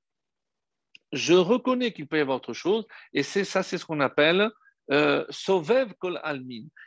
[1.12, 2.86] je reconnais qu'il peut y avoir autre chose.
[3.12, 4.50] Et c'est ça, c'est ce qu'on appelle
[4.90, 5.24] euh,
[5.98, 6.20] kol.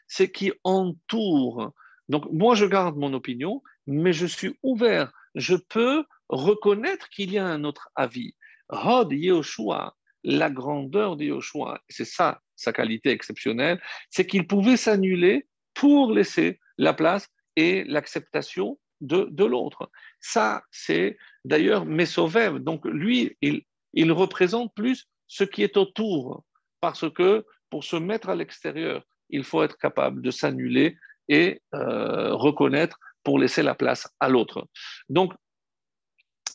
[0.07, 1.71] C'est qui entoure.
[2.09, 5.11] Donc, moi, je garde mon opinion, mais je suis ouvert.
[5.35, 8.35] Je peux reconnaître qu'il y a un autre avis.
[8.69, 15.47] Hod Yehoshua, la grandeur de Yehoshua, c'est ça sa qualité exceptionnelle, c'est qu'il pouvait s'annuler
[15.73, 19.89] pour laisser la place et l'acceptation de, de l'autre.
[20.19, 22.59] Ça, c'est d'ailleurs Mesovev.
[22.59, 26.43] Donc lui, il, il représente plus ce qui est autour,
[26.81, 30.97] parce que pour se mettre à l'extérieur, il faut être capable de s'annuler
[31.29, 34.67] et euh, reconnaître pour laisser la place à l'autre.
[35.07, 35.33] Donc,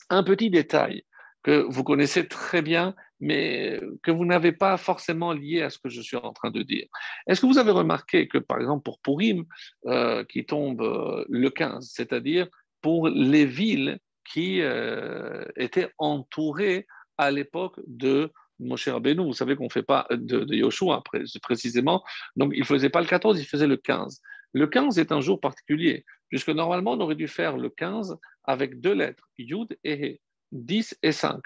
[0.09, 1.03] un petit détail
[1.43, 5.89] que vous connaissez très bien, mais que vous n'avez pas forcément lié à ce que
[5.89, 6.85] je suis en train de dire.
[7.27, 9.45] Est-ce que vous avez remarqué que, par exemple, pour Purim,
[9.85, 12.47] euh, qui tombe euh, le 15, c'est-à-dire
[12.81, 13.99] pour les villes
[14.31, 16.85] qui euh, étaient entourées
[17.17, 21.03] à l'époque de Moshe Rabbeinu, vous savez qu'on ne fait pas de, de Yoshua
[21.41, 22.03] précisément,
[22.35, 24.21] donc il ne faisait pas le 14, il faisait le 15.
[24.53, 28.79] Le 15 est un jour particulier, puisque normalement on aurait dû faire le 15 avec
[28.79, 30.21] deux lettres, Yud et He.
[30.51, 31.41] 10 et 5,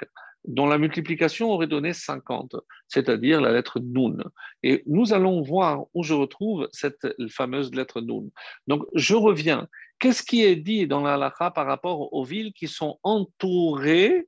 [0.45, 2.55] dont la multiplication aurait donné 50,
[2.87, 4.17] c'est-à-dire la lettre Nun.
[4.63, 8.29] Et nous allons voir où je retrouve cette fameuse lettre Nun.
[8.67, 9.67] Donc, je reviens.
[9.99, 14.27] Qu'est-ce qui est dit dans la halakha par rapport aux villes qui sont entourées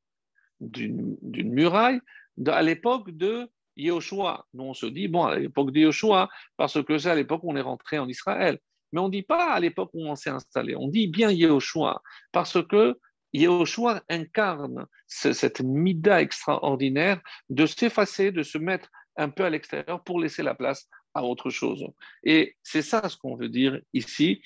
[0.60, 2.00] d'une muraille
[2.46, 4.46] à l'époque de Yehoshua?
[4.54, 7.52] Nous, on se dit, bon, à l'époque de Yehoshua, parce que c'est à l'époque où
[7.52, 8.60] on est rentré en Israël.
[8.92, 12.04] Mais on ne dit pas à l'époque où on s'est installé, on dit bien Yehoshua,
[12.32, 13.00] parce que
[13.34, 17.20] Yehoshua incarne cette mida extraordinaire
[17.50, 21.50] de s'effacer, de se mettre un peu à l'extérieur pour laisser la place à autre
[21.50, 21.86] chose.
[22.24, 24.42] Et c'est ça ce qu'on veut dire ici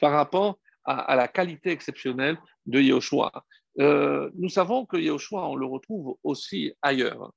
[0.00, 3.44] par rapport à, la qualité exceptionnelle de Yehoshua.
[3.78, 7.32] Euh, nous savons que Yehoshua, on le retrouve aussi ailleurs.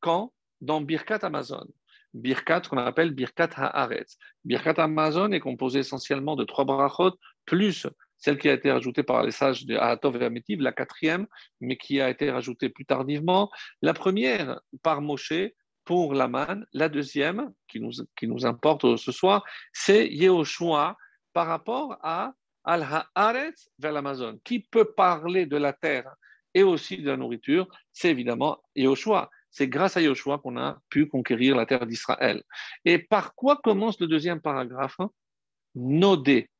[0.00, 0.32] Quand?
[0.60, 1.66] Dans Birkat Amazon.
[2.14, 4.18] Birkat, qu'on appelle Birkat Haaretz.
[4.44, 7.12] Birkat Amazon est composé essentiellement de trois brachot
[7.44, 7.86] plus
[8.18, 11.26] celle qui a été rajoutée par les sages de Ahatov et Amétiv, la quatrième,
[11.60, 13.50] mais qui a été rajoutée plus tardivement.
[13.80, 15.32] La première par Moshe
[15.84, 20.96] pour Laman, la deuxième, qui nous, qui nous importe ce soir, c'est Yehoshua
[21.32, 24.38] par rapport à Al-Haaretz vers l'Amazon.
[24.44, 26.14] Qui peut parler de la terre
[26.52, 27.68] et aussi de la nourriture?
[27.92, 29.30] C'est évidemment Yehoshua.
[29.50, 32.42] C'est grâce à Yehoshua qu'on a pu conquérir la terre d'Israël.
[32.84, 34.98] Et par quoi commence le deuxième paragraphe?
[35.74, 36.50] Nodé.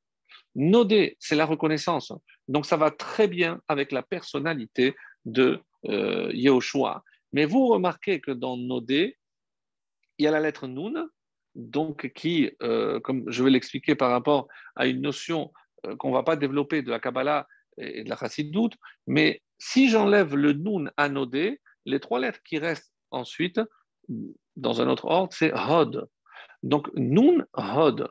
[0.59, 2.13] Nodé, c'est la reconnaissance.
[2.49, 7.05] Donc ça va très bien avec la personnalité de euh, Yehoshua.
[7.33, 9.17] Mais vous remarquez que dans Nodé,
[10.19, 11.09] il y a la lettre Nun,
[11.55, 15.53] donc qui, euh, comme je vais l'expliquer par rapport à une notion
[15.87, 17.47] euh, qu'on ne va pas développer de la Kabbalah
[17.77, 18.75] et de la Chassidoute,
[19.07, 23.61] mais si j'enlève le Nun à Nodé, les trois lettres qui restent ensuite,
[24.57, 26.09] dans un autre ordre, c'est Hod.
[26.65, 28.11] Donc Nun, Hod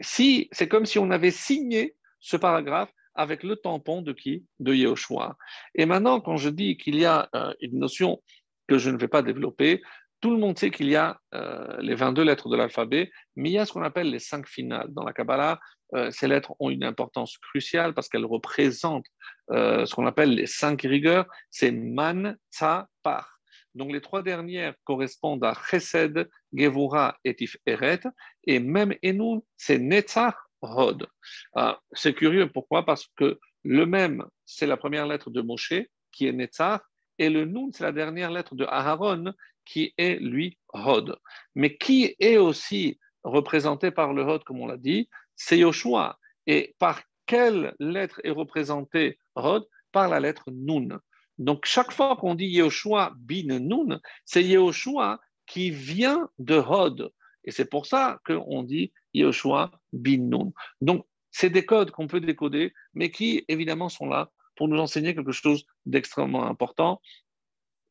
[0.00, 4.44] si, c'est comme si on avait signé ce paragraphe avec le tampon de qui?
[4.60, 5.36] De Yehoshua.
[5.74, 8.22] Et maintenant, quand je dis qu'il y a euh, une notion
[8.68, 9.82] que je ne vais pas développer,
[10.20, 13.52] tout le monde sait qu'il y a euh, les 22 lettres de l'alphabet, mais il
[13.52, 14.88] y a ce qu'on appelle les cinq finales.
[14.90, 15.60] Dans la Kabbalah,
[15.94, 19.06] euh, ces lettres ont une importance cruciale parce qu'elles représentent
[19.48, 21.26] ce qu'on appelle les cinq rigueurs.
[21.50, 23.35] C'est man, tsa, par.
[23.76, 28.00] Donc les trois dernières correspondent à Chesed, Gevura et Tiferet,
[28.44, 31.06] et même Enun, c'est Netzach Hod.
[31.54, 32.84] Ah, c'est curieux, pourquoi?
[32.84, 35.74] Parce que le même, c'est la première lettre de Moshe,
[36.10, 36.80] qui est Netzach,
[37.18, 39.32] et le Nun, c'est la dernière lettre de Aharon,
[39.64, 41.18] qui est lui Hod.
[41.54, 46.18] Mais qui est aussi représenté par le Hod, comme on l'a dit, c'est Yoshua.
[46.46, 51.00] Et par quelle lettre est représenté Hod Par la lettre Nun.
[51.38, 57.10] Donc, chaque fois qu'on dit Yehoshua bin Nun, c'est Yehoshua qui vient de Hod.
[57.44, 60.52] Et c'est pour ça qu'on dit Yehoshua bin Nun.
[60.80, 65.14] Donc, c'est des codes qu'on peut décoder, mais qui, évidemment, sont là pour nous enseigner
[65.14, 67.00] quelque chose d'extrêmement important.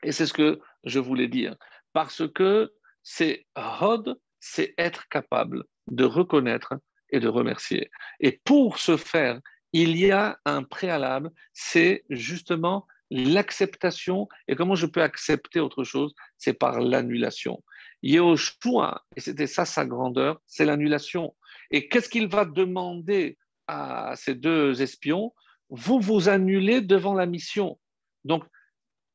[0.03, 1.55] Et c'est ce que je voulais dire.
[1.93, 2.73] Parce que
[3.03, 6.73] c'est Hod, c'est être capable de reconnaître
[7.11, 7.91] et de remercier.
[8.19, 9.39] Et pour ce faire,
[9.73, 14.27] il y a un préalable, c'est justement l'acceptation.
[14.47, 16.13] Et comment je peux accepter autre chose?
[16.37, 17.63] C'est par l'annulation.
[18.03, 21.35] Yehoshua, et c'était ça sa grandeur, c'est l'annulation.
[21.71, 23.37] Et qu'est-ce qu'il va demander
[23.67, 25.33] à ces deux espions?
[25.69, 27.79] Vous vous annulez devant la mission.
[28.23, 28.43] Donc,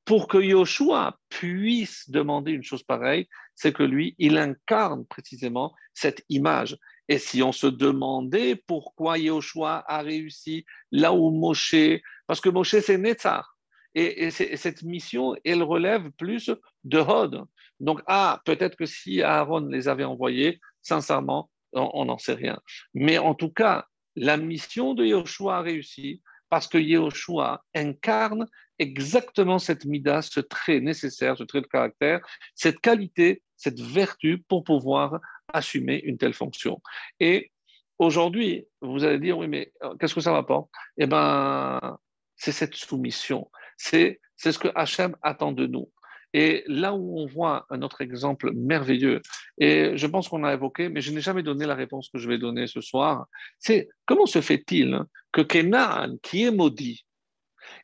[0.05, 6.25] pour que Yoshua puisse demander une chose pareille, c'est que lui, il incarne précisément cette
[6.29, 6.77] image.
[7.09, 12.81] Et si on se demandait pourquoi Yoshua a réussi là où Moshe, parce que Moshe
[12.81, 13.57] c'est Netzar,
[13.95, 16.51] et, cette mission, elle relève plus
[16.85, 17.45] de Hod.
[17.81, 22.61] Donc, ah, peut-être que si Aaron les avait envoyés, sincèrement, on n'en sait rien.
[22.95, 23.87] Mais en tout cas,
[24.17, 28.47] la mission de Yoshua a réussi parce que Yoshua incarne
[28.79, 32.21] exactement cette mida, ce trait nécessaire, ce trait de caractère,
[32.55, 35.21] cette qualité, cette vertu pour pouvoir
[35.53, 36.81] assumer une telle fonction.
[37.21, 37.53] Et
[37.99, 41.99] aujourd'hui, vous allez dire, oui, mais euh, qu'est-ce que ça m'apporte Eh bien,
[42.37, 43.51] c'est cette soumission.
[43.81, 45.91] C'est ce que Hachem attend de nous.
[46.33, 49.21] Et là où on voit un autre exemple merveilleux,
[49.59, 52.29] et je pense qu'on a évoqué, mais je n'ai jamais donné la réponse que je
[52.29, 53.27] vais donner ce soir,
[53.59, 55.01] c'est comment se fait-il
[55.33, 57.05] que Kenan, qui est maudit,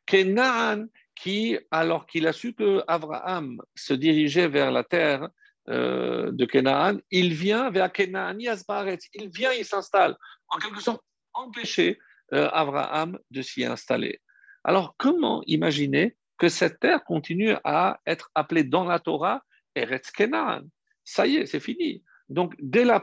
[0.07, 0.87] Kenan,
[1.17, 5.29] qui, alors qu'il a su que Abraham se dirigeait vers la terre
[5.69, 10.15] euh, de Canaan, il vient vers Canaan, il vient, il s'installe,
[10.49, 11.99] en quelque sorte empêcher
[12.33, 14.21] euh, Abraham de s'y installer.
[14.67, 19.45] Alors comment imaginer que cette terre continue à être appelée dans la Torah
[19.77, 20.63] Eretz Canaan?
[21.05, 22.03] Ça y est, c'est fini.
[22.29, 22.99] Donc dès la,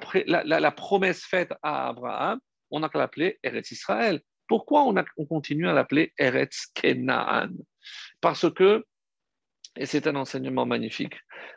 [0.71, 2.39] promesse faite à Abraham,
[2.69, 4.19] on n'a qu'à l'appeler Eretz Israël.
[4.45, 7.53] Pourquoi on, on continue à l'appeler Eretz Canaan?
[8.19, 8.85] Parce que
[9.77, 11.15] et c'est un enseignement magnifique.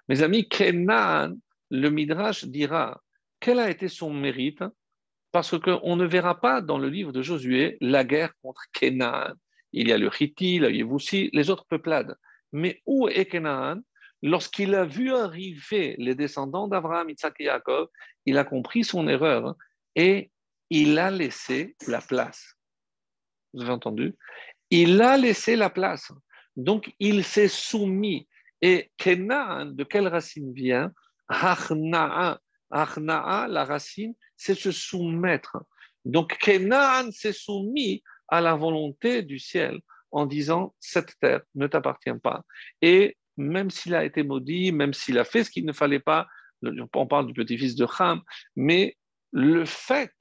[0.09, 1.35] Mes amis, Kenan,
[1.71, 3.03] le Midrash dira
[3.41, 4.63] quel a été son mérite,
[5.33, 9.35] parce qu'on ne verra pas dans le livre de Josué la guerre contre Kenan.
[9.73, 12.17] Il y a le Hiti, le Yevoussi, les autres peuplades.
[12.53, 13.81] Mais où est Kenan
[14.23, 17.89] Lorsqu'il a vu arriver les descendants d'Abraham, Isaac et Jacob,
[18.25, 19.55] il a compris son erreur
[19.95, 20.31] et
[20.71, 22.55] il a laissé la place.
[23.53, 24.17] Vous avez entendu?
[24.71, 26.11] Il a laissé la place.
[26.57, 28.27] Donc, il s'est soumis.
[28.63, 30.93] Et Kenan, de quelle racine vient?
[31.29, 32.41] Achna'a.
[32.71, 35.59] Achna'a, la racine, c'est se soumettre.
[36.05, 42.19] Donc, Kenan s'est soumis à la volonté du ciel en disant Cette terre ne t'appartient
[42.23, 42.43] pas.
[42.83, 46.27] Et même s'il a été maudit, même s'il a fait ce qu'il ne fallait pas,
[46.95, 48.23] on parle du petit-fils de Ham,
[48.55, 48.97] mais
[49.33, 50.15] le fait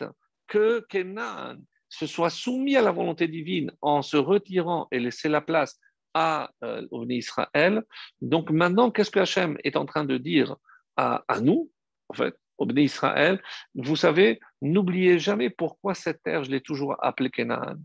[0.47, 1.55] que Kenan
[1.89, 5.79] se soit soumis à la volonté divine en se retirant et laisser la place
[6.13, 7.83] à euh, Israël.
[8.21, 10.55] Donc maintenant, qu'est-ce que Hachem est en train de dire
[10.97, 11.71] à, nous,
[12.09, 13.41] en fait, au Israël?
[13.75, 17.75] Vous savez, n'oubliez jamais pourquoi cette terre, je l'ai toujours appelée Canaan.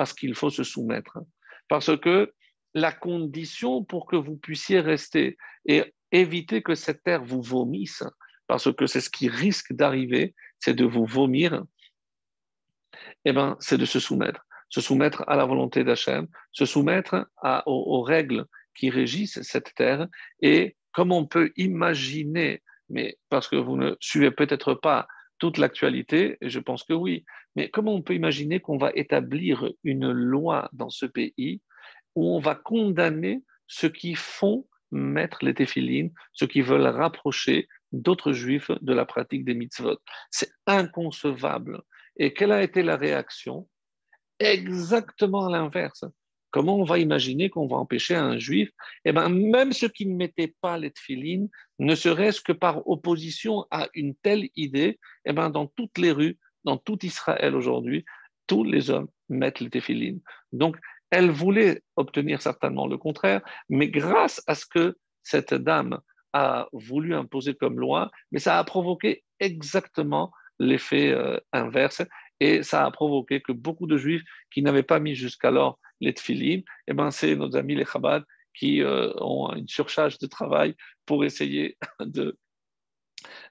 [0.00, 1.18] Parce qu'il faut se soumettre.
[1.68, 2.32] Parce que
[2.72, 5.36] la condition pour que vous puissiez rester
[5.66, 8.02] et éviter que cette terre vous vomisse,
[8.46, 11.64] parce que c'est ce qui risque d'arriver, c'est de vous vomir,
[13.26, 14.40] eh ben, c'est de se soumettre
[14.70, 17.26] se soumettre à la volonté d'Hachem, se soumettre
[17.66, 20.06] aux, règles qui régissent cette terre
[20.40, 25.06] et comme on peut imaginer, mais parce que vous ne suivez peut-être pas
[25.40, 27.24] toute l'actualité, je pense que oui,
[27.56, 31.60] mais comment on peut imaginer qu'on va établir une loi dans ce pays
[32.14, 38.32] où on va condamner ceux qui font mettre les téphilines, ceux qui veulent rapprocher d'autres
[38.32, 39.98] juifs de la pratique des mitzvot?
[40.30, 41.82] C'est inconcevable.
[42.16, 43.68] Et quelle a été la réaction?
[44.38, 46.04] Exactement l'inverse.
[46.50, 48.70] Comment on va imaginer qu'on va empêcher un juif?
[49.04, 51.48] Eh bien, même ceux qui ne mettaient pas les tefilines,
[51.78, 56.38] ne serait-ce que par opposition à une telle idée, eh bien, dans toutes les rues,
[56.64, 58.04] dans tout Israël aujourd'hui,
[58.46, 60.20] tous les hommes mettent les tefilines.
[60.52, 60.76] Donc,
[61.10, 66.00] elle voulait obtenir certainement le contraire, mais grâce à ce que cette dame
[66.32, 72.02] a voulu imposer comme loi, mais ça a provoqué exactement l'effet euh, inverse
[72.38, 74.22] et ça a provoqué que beaucoup de juifs
[74.52, 78.24] qui n'avaient pas mis jusqu'alors les tfilim, eh ben c'est nos amis les Chabad
[78.54, 80.74] qui euh, ont une surcharge de travail
[81.06, 82.38] pour essayer de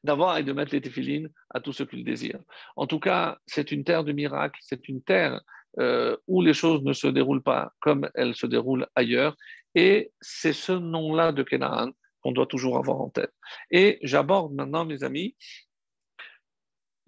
[0.04, 2.42] d'avoir et de mettre les téphilines à tous ceux qui le désirent.
[2.76, 5.42] En tout cas, c'est une terre de miracles, c'est une terre
[5.80, 9.36] euh, où les choses ne se déroulent pas comme elles se déroulent ailleurs,
[9.76, 11.92] et c'est ce nom-là de Canaan
[12.22, 13.34] qu'on doit toujours avoir en tête.
[13.70, 15.36] Et j'aborde maintenant, mes amis,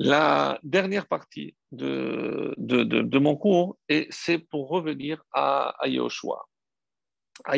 [0.03, 6.47] la dernière partie de, de, mon cours, et c'est pour revenir à, à Yahushua.
[7.43, 7.55] À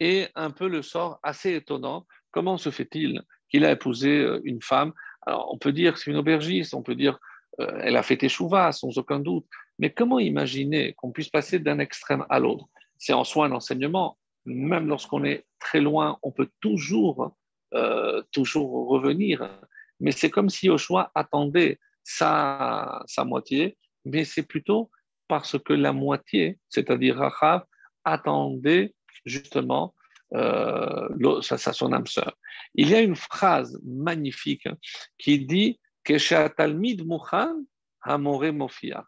[0.00, 2.04] est un peu le sort assez étonnant.
[2.32, 4.92] Comment se fait-il qu'il a épousé euh, une femme?
[5.22, 7.18] Alors, on peut dire que c'est une aubergiste, on peut dire
[7.60, 9.46] euh, elle a fait échouva, sans aucun doute.
[9.78, 12.66] Mais comment imaginer qu'on puisse passer d'un extrême à l'autre?
[12.98, 14.18] C'est en soi un enseignement.
[14.46, 17.36] Même lorsqu'on est très loin, on peut toujours
[17.74, 19.48] euh, toujours revenir.
[20.00, 24.90] Mais c'est comme si Yoshua attendait sa, moitié, mais c'est plutôt
[25.28, 27.64] parce que la moitié, c'est-à-dire Rachav,
[28.04, 28.94] attendait
[29.24, 29.94] justement
[30.34, 32.36] euh, sa, son âme sœur.
[32.74, 34.68] Il y a une phrase magnifique
[35.18, 37.62] qui dit que Talmid Mouchan
[38.02, 39.04] Hamore Mofia.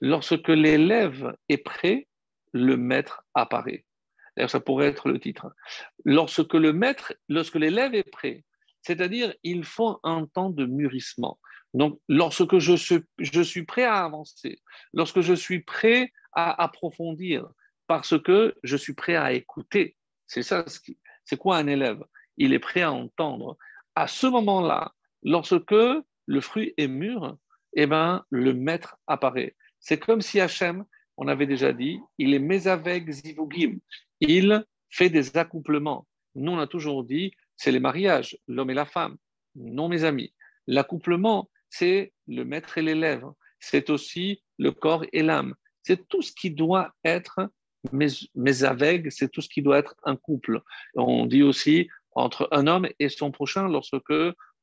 [0.00, 2.06] Lorsque l'élève est prêt,
[2.52, 3.84] le maître apparaît.
[4.36, 5.52] D'ailleurs, ça pourrait être le titre.
[6.04, 8.44] Lorsque le maître, lorsque l'élève est prêt,
[8.86, 11.38] c'est-à-dire il faut un temps de mûrissement.
[11.72, 14.60] Donc, lorsque je suis, je suis prêt à avancer,
[14.92, 17.48] lorsque je suis prêt à approfondir,
[17.86, 20.64] parce que je suis prêt à écouter, c'est ça,
[21.24, 22.02] c'est quoi un élève?
[22.36, 23.56] Il est prêt à entendre.
[23.94, 25.74] À ce moment-là, lorsque
[26.26, 27.36] le fruit est mûr,
[27.74, 29.56] eh ben, le maître apparaît.
[29.80, 30.84] C'est comme si Hachem,
[31.16, 33.78] on avait déjà dit, il est mésaveg zivugim.
[34.20, 36.06] Il fait des accouplements.
[36.34, 39.16] Nous, on a toujours dit, c'est les mariages, l'homme et la femme.
[39.54, 40.34] Non, mes amis.
[40.66, 43.24] L'accouplement, c'est le maître et l'élève.
[43.60, 45.54] C'est aussi le corps et l'âme.
[45.82, 47.50] C'est tout ce qui doit être
[48.34, 50.62] mésaveg, c'est tout ce qui doit être un couple.
[50.94, 54.12] On dit aussi entre un homme et son prochain lorsque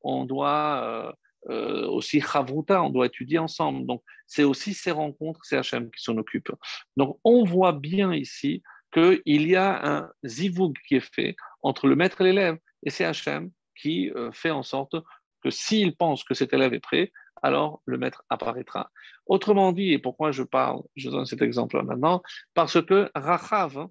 [0.02, 1.12] on doit euh,
[1.50, 3.86] euh, aussi chavruta, on doit étudier ensemble.
[3.86, 6.50] Donc, c'est aussi ces rencontres, c'est Hachem qui s'en occupe.
[6.96, 8.62] Donc, on voit bien ici
[8.92, 13.04] qu'il y a un zivoug qui est fait entre le maître et l'élève, et c'est
[13.04, 14.94] Hachem qui euh, fait en sorte
[15.42, 17.12] que s'il pense que cet élève est prêt,
[17.42, 18.90] alors le maître apparaîtra.
[19.26, 22.22] Autrement dit, et pourquoi je parle, je donne cet exemple maintenant,
[22.54, 23.88] parce que Rachav,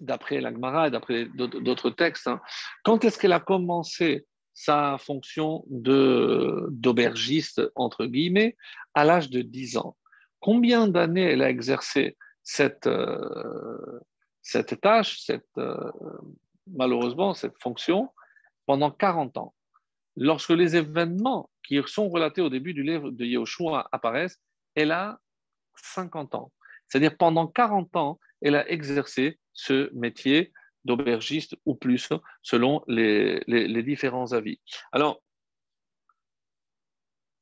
[0.00, 2.40] d'après l'Agmara et d'après d'autres textes, hein,
[2.84, 8.56] quand est-ce qu'elle a commencé sa fonction d'aubergiste, entre guillemets,
[8.94, 9.96] à l'âge de 10 ans
[10.40, 12.16] Combien d'années elle a exercé
[12.46, 14.00] cette, euh,
[14.40, 15.90] cette tâche, cette, euh,
[16.68, 18.08] malheureusement, cette fonction
[18.66, 19.54] pendant 40 ans
[20.16, 24.40] Lorsque les événements qui sont relatés au début du livre de Yahushua apparaissent,
[24.74, 25.20] elle a
[25.74, 26.52] 50 ans.
[26.88, 30.54] C'est-à-dire pendant 40 ans, elle a exercé ce métier
[30.86, 32.08] d'aubergiste ou plus,
[32.42, 34.58] selon les, différents avis.
[34.92, 35.22] Alors,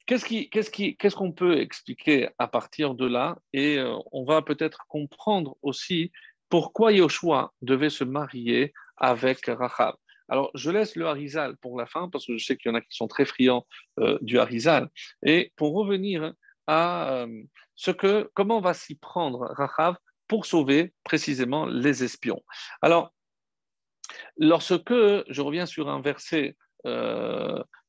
[0.07, 3.37] qu'est-ce qu'on peut expliquer à partir de là?
[3.53, 6.13] Et euh, on va peut-être comprendre aussi
[6.49, 9.97] pourquoi Yoshua devait se marier avec Rahab.
[10.29, 12.77] Alors, je laisse le Harizal pour la fin, parce que je sais qu'il y en
[12.77, 13.67] a qui sont très friands
[13.99, 14.89] euh, du Harizal.
[15.23, 16.33] Et pour revenir
[16.67, 17.43] à euh,
[17.75, 19.97] ce que, comment va s'y prendre Rachav
[20.29, 22.43] pour sauver précisément les espions?
[22.81, 23.13] Alors,
[24.39, 26.57] lorsque je reviens sur un verset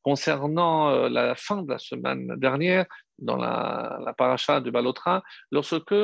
[0.07, 2.85] concernant la fin de la semaine dernière,
[3.17, 5.23] dans la, la paracha de Balotra,
[5.55, 6.01] lorsque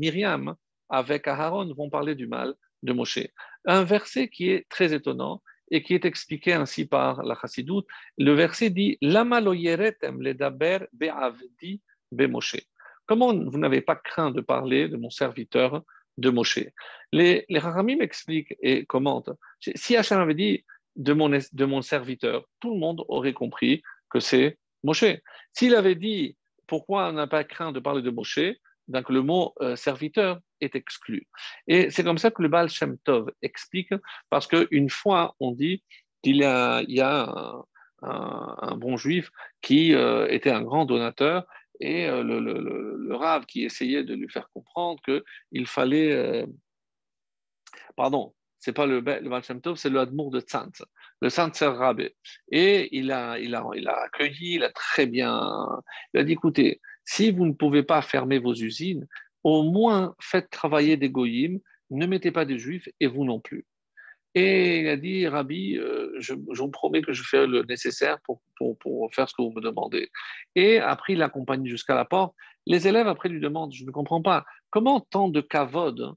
[0.00, 0.54] Myriam
[0.88, 3.26] avec Aaron vont parler du mal, de Moshe.
[3.64, 7.86] Un verset qui est très étonnant et qui est expliqué ainsi par la Chassidoute.
[8.18, 11.80] Le verset dit Lama lo ledaber be'avdi
[12.12, 12.60] Moshe.
[13.06, 15.82] Comment vous n'avez pas craint de parler de mon serviteur
[16.16, 16.66] de Moshe?
[17.12, 19.34] Les, les m'expliquent et commentent.
[19.60, 20.64] Si Hachem avait dit
[20.96, 25.04] de mon, de mon serviteur, tout le monde aurait compris que c'est Moshe.
[25.52, 26.36] S'il avait dit
[26.66, 28.40] pourquoi on n'a pas craint de parler de Moshe,
[28.88, 31.26] donc le mot euh, serviteur est exclu.
[31.66, 33.92] Et c'est comme ça que le Baal Shem Tov explique,
[34.30, 35.82] parce qu'une fois on dit
[36.22, 37.54] qu'il y a, il y a
[38.02, 39.30] un, bon juif
[39.62, 41.46] qui euh, était un grand donateur,
[41.80, 46.46] et euh, le, le, le, Rav qui essayait de lui faire comprendre qu'il fallait.
[47.96, 48.34] pardon,
[48.64, 50.82] c'est pas le, le c'est le Admour de Tzantz,
[51.20, 52.16] le Saint Rabé.
[52.50, 55.38] Et il a, il, a, il a accueilli, il a très bien.
[56.14, 59.06] Il a dit écoutez, si vous ne pouvez pas fermer vos usines,
[59.42, 61.58] au moins faites travailler des goyim,
[61.90, 63.66] ne mettez pas des juifs et vous non plus.
[64.34, 68.40] Et il a dit, Rabbi, euh, je, vous promets que je fais le nécessaire pour,
[68.56, 70.08] pour, faire ce que vous me demandez.
[70.54, 72.34] Et après, il l'accompagne jusqu'à la porte.
[72.66, 76.14] Les élèves, après, lui demandent, je ne comprends pas, comment tant de kavod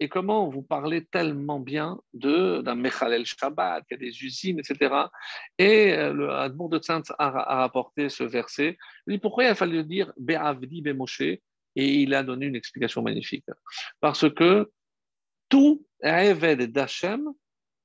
[0.00, 4.94] et comment vous parlez tellement bien d'un Mechalel Shabbat, qui a des usines, etc.
[5.58, 8.76] Et euh, le Admour de Tzantz a, rapporté ce verset.
[9.06, 11.38] Il dit pourquoi il a fallu dire Be'avdi Be'moshe?
[11.76, 13.46] Et il a donné une explication magnifique.
[14.00, 14.70] Parce que
[15.48, 17.32] tout Eved d'Hachem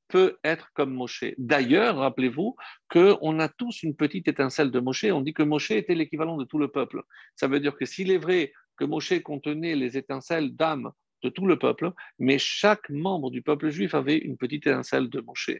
[0.09, 1.23] peut être comme Moshe.
[1.37, 2.55] D'ailleurs, rappelez-vous
[2.89, 5.05] qu'on a tous une petite étincelle de Moshe.
[5.05, 7.03] On dit que Moshe était l'équivalent de tout le peuple.
[7.35, 10.91] Ça veut dire que s'il est vrai que Moshe contenait les étincelles d'âme
[11.23, 15.21] de tout le peuple, mais chaque membre du peuple juif avait une petite étincelle de
[15.21, 15.51] Moshe.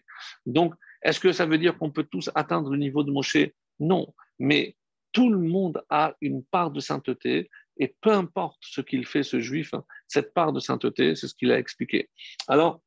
[0.46, 3.38] Donc, est-ce que ça veut dire qu'on peut tous atteindre le niveau de Moshe?
[3.80, 4.76] Non, mais
[5.12, 9.40] tout le monde a une part de sainteté, et peu importe ce qu'il fait, ce
[9.40, 9.74] juif,
[10.08, 12.10] cette part de sainteté, c'est ce qu'il a expliqué.
[12.48, 12.82] Alors,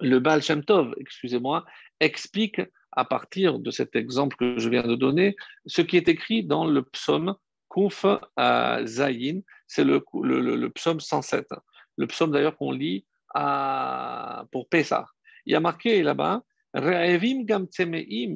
[0.00, 1.64] le Baal Shem Tov, excusez-moi,
[2.00, 2.60] explique
[2.92, 5.36] à partir de cet exemple que je viens de donner
[5.66, 7.36] ce qui est écrit dans le psaume
[7.68, 11.46] Kouf à Zayin, c'est le, psaume 107.
[11.96, 13.06] Le psaume d'ailleurs qu'on lit
[14.52, 15.06] pour Pessah.
[15.44, 16.42] Il y a marqué là-bas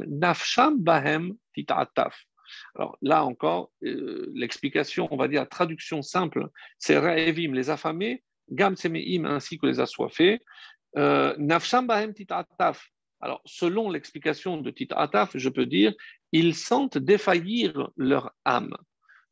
[0.08, 1.34] nafsham bahem
[2.74, 6.48] Alors là encore, euh, l'explication, on va dire, traduction simple,
[6.78, 8.74] c'est Ra'evim, les affamés, Gam
[9.24, 10.40] ainsi que les assoiffés,
[10.96, 12.90] euh, Nafsham bahem titataf.
[13.20, 15.92] Alors, selon l'explication de Titataf, je peux dire,
[16.32, 18.74] ils sentent défaillir leur âme.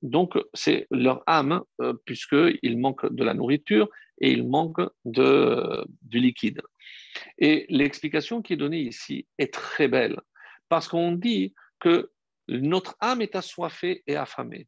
[0.03, 3.89] Donc, c'est leur âme, euh, puisqu'ils manquent de la nourriture
[4.21, 6.61] et ils manquent de, du liquide.
[7.39, 10.21] Et l'explication qui est donnée ici est très belle,
[10.69, 12.11] parce qu'on dit que
[12.49, 14.67] notre âme est assoiffée et affamée.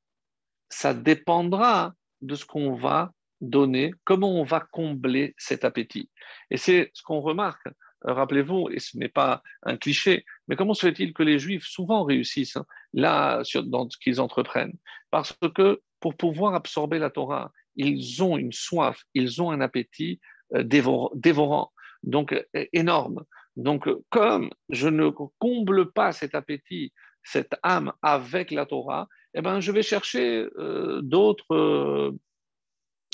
[0.68, 6.10] Ça dépendra de ce qu'on va donner, comment on va combler cet appétit.
[6.50, 7.66] Et c'est ce qu'on remarque.
[8.02, 12.04] Rappelez-vous, et ce n'est pas un cliché, mais comment se fait-il que les Juifs souvent
[12.04, 14.76] réussissent hein, là dans ce qu'ils entreprennent?
[15.10, 20.20] Parce que pour pouvoir absorber la Torah, ils ont une soif, ils ont un appétit
[20.54, 21.72] euh, dévorant
[22.02, 22.34] donc
[22.72, 23.24] énorme.
[23.56, 26.92] Donc, comme je ne comble pas cet appétit,
[27.22, 32.18] cette âme avec la Torah, eh ben, je vais chercher euh, d'autres euh,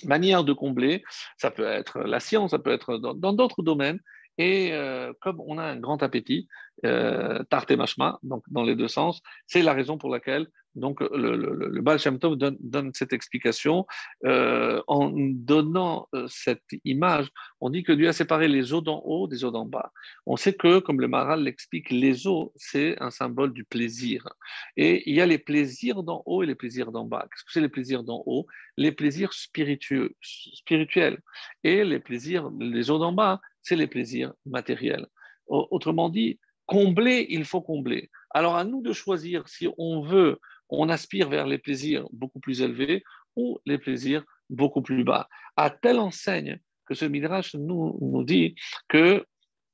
[0.04, 1.02] manières de combler.
[1.36, 4.00] Ça peut être la science, ça peut être dans d'autres domaines.
[4.38, 6.48] Et euh, comme on a un grand appétit,
[6.84, 11.00] euh, tarte et machma, donc dans les deux sens, c'est la raison pour laquelle donc
[11.00, 13.86] le, le, Baal Shem Tov donne, cette explication
[14.24, 17.28] euh, en donnant euh, cette image.
[17.60, 19.92] On dit que Dieu a séparé les eaux d'en haut des eaux d'en bas.
[20.26, 24.28] On sait que, comme le Maral l'explique, les eaux, c'est un symbole du plaisir.
[24.76, 27.26] Et il y a les plaisirs d'en haut et les plaisirs d'en bas.
[27.30, 28.46] Qu'est-ce que c'est les plaisirs d'en haut?
[28.76, 31.20] Les plaisirs spirituels.
[31.64, 35.06] Et les plaisirs, les eaux d'en bas, c'est les plaisirs matériels.
[35.46, 38.10] Autrement dit, combler, il faut combler.
[38.30, 40.38] Alors à nous de choisir si on veut
[40.68, 43.02] on aspire vers les plaisirs beaucoup plus élevés
[43.36, 45.28] ou les plaisirs beaucoup plus bas.
[45.56, 48.54] À telle enseigne que ce Midrash nous, nous dit
[48.88, 49.24] que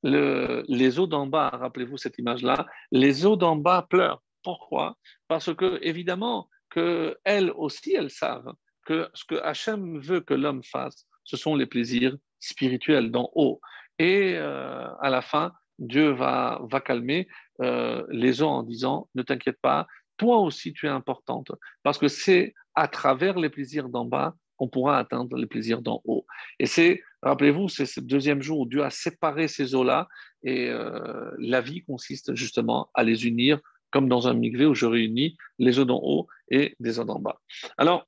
[0.03, 4.23] les eaux d'en bas, rappelez-vous cette image-là, les eaux d'en bas pleurent.
[4.43, 4.97] Pourquoi?
[5.29, 8.53] Parce que, évidemment, que elles aussi, elles savent
[8.85, 13.61] que ce que Hachem veut que l'homme fasse, ce sont les plaisirs spirituels d'en haut.
[14.01, 17.29] Et euh, à la fin, Dieu va, va calmer
[17.61, 19.87] euh, les eaux en disant, ne t'inquiète pas,
[20.23, 21.51] toi aussi tu es importante,
[21.83, 26.01] parce que c'est à travers les plaisirs d'en bas qu'on pourra atteindre les plaisirs d'en
[26.05, 26.25] haut.
[26.61, 30.07] Et c'est, rappelez-vous, c'est ce deuxième jour où Dieu a séparé ces eaux-là,
[30.45, 33.59] et euh, la vie consiste justement à les unir,
[33.91, 37.19] comme dans un migvé où je réunis les eaux d'en haut et des eaux d'en
[37.19, 37.41] bas.
[37.77, 38.07] Alors,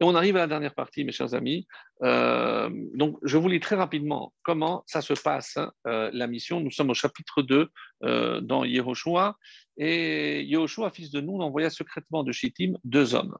[0.00, 1.66] et on arrive à la dernière partie, mes chers amis.
[2.02, 6.60] Euh, donc, je vous lis très rapidement comment ça se passe, euh, la mission.
[6.60, 7.68] Nous sommes au chapitre 2
[8.04, 9.36] euh, dans Yehoshua.
[9.76, 13.36] Et Yehoshua, fils de Nun, envoya secrètement de Shittim deux hommes.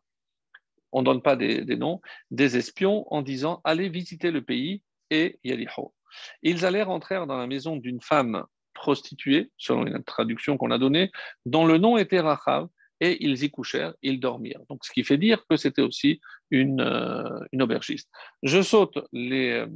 [0.92, 5.38] On ne donne pas des, noms, des espions, en disant Allez visiter le pays et
[5.44, 5.94] Yericho.
[6.42, 11.10] Ils allèrent entrer dans la maison d'une femme prostituée, selon une traduction qu'on a donnée,
[11.44, 12.68] dont le nom était Rachav,
[13.00, 14.62] et ils y couchèrent, ils dormirent.
[14.70, 16.20] Donc, ce qui fait dire que c'était aussi
[16.50, 18.08] une, euh, aubergiste.
[18.42, 19.66] Je saute les,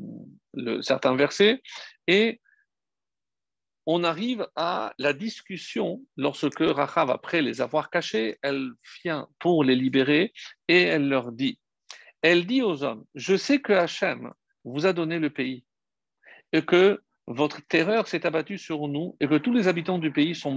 [0.57, 1.61] euh, certains versets
[2.07, 2.41] et
[3.87, 8.71] on arrive à la discussion lorsque Rachav, après les avoir cachés, elle
[9.03, 10.33] vient pour les libérer
[10.69, 11.59] et elle leur dit,
[12.23, 14.33] elle dit aux hommes, je sais que Hachem
[14.65, 15.65] vous a donné le pays
[16.53, 20.35] et que votre terreur s'est abattue sur nous et que tous les habitants du pays
[20.35, 20.53] sont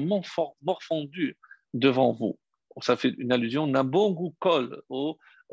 [0.61, 1.38] morfondus
[1.74, 2.38] devant vous
[2.82, 3.71] ça fait une allusion,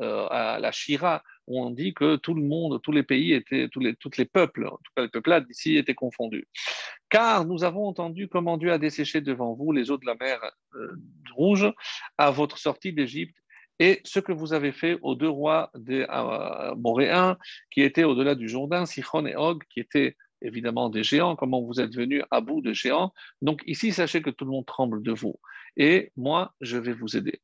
[0.01, 3.79] euh, à la Shira, on dit que tout le monde, tous les pays étaient, tous
[3.79, 6.47] les, tous les peuples, en tout cas les peuplades d'ici étaient confondus.
[7.09, 10.39] Car nous avons entendu comment Dieu a desséché devant vous les eaux de la mer
[10.75, 10.95] euh,
[11.35, 11.71] rouge
[12.17, 13.35] à votre sortie d'Égypte
[13.79, 17.35] et ce que vous avez fait aux deux rois des euh, Moréens
[17.71, 21.81] qui étaient au-delà du Jourdain, Sichon et Og, qui étaient évidemment des géants, comment vous
[21.81, 23.11] êtes venus à bout de géants.
[23.41, 25.39] Donc ici, sachez que tout le monde tremble de vous.
[25.77, 27.41] Et moi, je vais vous aider.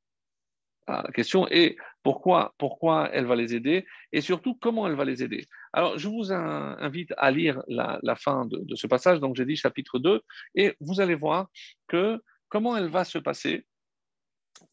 [0.87, 5.23] La question est pourquoi, pourquoi elle va les aider et surtout comment elle va les
[5.23, 5.45] aider.
[5.73, 9.99] Alors, je vous invite à lire la, fin de, ce passage, donc j'ai dit chapitre
[9.99, 10.21] 2,
[10.55, 11.49] et vous allez voir
[11.87, 13.65] que comment elle va se passer,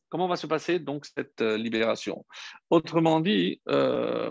[0.09, 2.25] comment va se passer donc cette euh, libération.
[2.71, 4.31] Autrement dit, euh,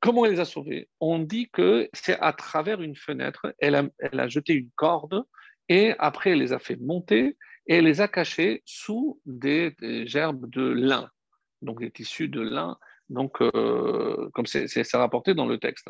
[0.00, 0.88] Comment elle les a sauvés?
[0.98, 5.24] On dit que c'est à travers une fenêtre, elle a, jeté une corde
[5.68, 7.36] et après elle les a fait monter
[7.66, 9.74] et elle les a cachés sous des,
[10.06, 11.10] gerbes de lin,
[11.62, 15.88] donc des tissus de lin Donc, euh, comme c'est rapporté dans le texte.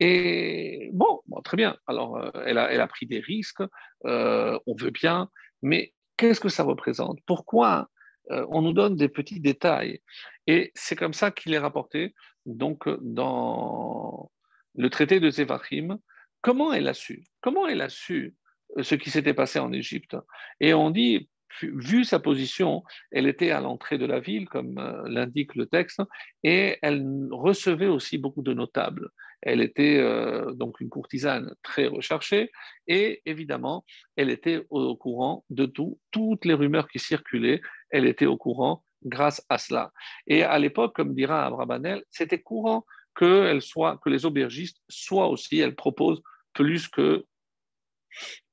[0.00, 1.76] Et bon, très bien.
[1.86, 3.62] Alors, euh, elle, a, elle, a, pris des risques,
[4.06, 5.28] euh, on veut bien,
[5.62, 7.18] mais qu'est-ce que ça représente?
[7.26, 7.88] Pourquoi
[8.30, 10.00] on nous donne des petits détails?
[10.46, 12.14] Et c'est comme ça qu'il est rapporté
[12.46, 14.30] donc, dans
[14.74, 15.98] le traité de Zévachim.
[16.40, 17.24] Comment elle a su?
[17.40, 18.34] Comment elle a su
[18.80, 20.16] ce qui s'était passé en Égypte
[20.60, 21.28] Et on dit
[21.62, 26.00] vu sa position, elle était à l'entrée de la ville, comme euh, l'indique le texte,
[26.42, 29.08] et elle recevait aussi beaucoup de notables.
[29.42, 32.50] Elle était euh, donc une courtisane très recherchée,
[32.86, 33.84] et évidemment,
[34.16, 37.60] elle était au courant de tout, toutes les rumeurs qui circulaient,
[37.90, 39.92] elle était au courant grâce à cela.
[40.26, 45.60] Et à l'époque, comme dira Abrabanel, c'était courant que, soit, que les aubergistes soient aussi,
[45.60, 46.22] elle propose
[46.54, 47.24] plus que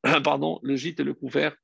[0.23, 1.55] pardon, le gîte et le couvert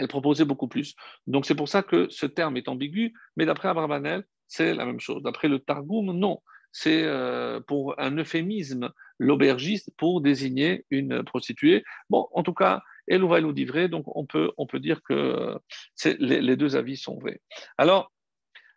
[0.00, 0.94] elle proposait beaucoup plus.
[1.26, 5.00] Donc c'est pour ça que ce terme est ambigu, mais d'après Abravanel, c'est la même
[5.00, 5.22] chose.
[5.22, 6.40] D'après le Targum, non.
[6.72, 11.84] C'est euh, pour un euphémisme, l'aubergiste, pour désigner une prostituée.
[12.08, 15.58] Bon, en tout cas, elle va nous vrai, donc on peut, on peut dire que
[16.04, 17.40] les, les, deux avis sont vrais.
[17.76, 18.12] Alors,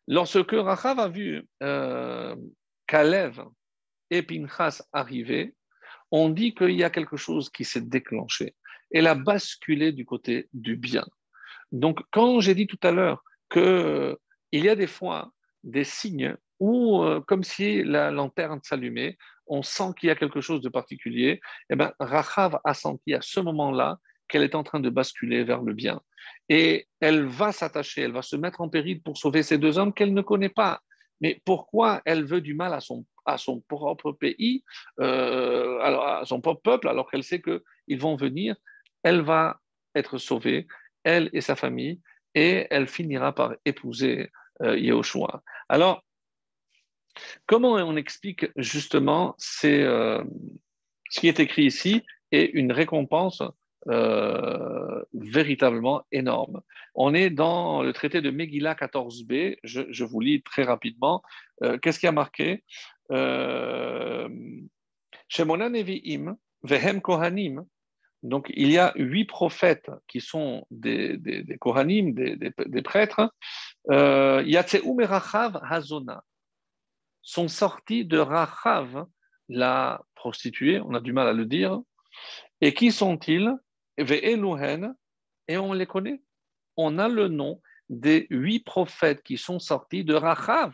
[0.07, 2.35] lorsque Rachav a vu euh,
[2.87, 3.43] Kalev
[4.09, 5.53] et Pinchas arriver,
[6.15, 8.55] on dit qu'il y a quelque chose qui s'est déclenché
[8.93, 11.05] elle a basculé du côté du bien.
[11.71, 14.15] Donc, quand j'ai dit tout à l'heure qu'il euh,
[14.51, 15.31] y a des fois
[15.63, 20.39] des signes où, euh, comme si la lanterne s'allumait, on sent qu'il y a quelque
[20.39, 23.97] chose de particulier, eh bien, Rachav a senti à ce moment-là
[24.27, 25.99] qu'elle est en train de basculer vers le bien.
[26.47, 29.93] Et elle va s'attacher, elle va se mettre en péril pour sauver ces deux hommes
[29.93, 30.81] qu'elle ne connaît pas.
[31.19, 34.63] Mais pourquoi elle veut du mal à son, à son propre pays,
[34.99, 38.55] euh, à son propre peuple, alors qu'elle sait qu'ils vont venir
[39.03, 39.59] elle va
[39.95, 40.67] être sauvée,
[41.03, 42.01] elle et sa famille,
[42.33, 45.01] et elle finira par épouser euh,
[45.69, 46.03] Alors,
[47.45, 50.23] comment on explique justement euh,
[51.09, 52.01] ce qui est écrit ici
[52.31, 53.43] et une récompense
[53.87, 56.61] euh, véritablement énorme?
[56.95, 61.21] On est dans le traité de Megillah 14b, je, vous lis très rapidement.
[61.81, 62.63] Qu'est-ce qui a marqué?
[63.09, 64.29] Shemona
[65.69, 67.65] Nevi'im, Vehem Kohanim,
[68.23, 73.33] donc, il y a huit prophètes qui sont des, des, Kohanim, des, des prêtres.
[73.91, 76.23] Euh, Yatseum et Rachav Hazona
[77.21, 79.05] sont sortis de Rachav,
[79.49, 81.81] la prostituée, on a du mal à le dire.
[82.61, 83.53] Et qui sont-ils?
[83.97, 86.21] Et on les connaît.
[86.77, 90.73] On a le nom des huit prophètes qui sont sortis de Rachav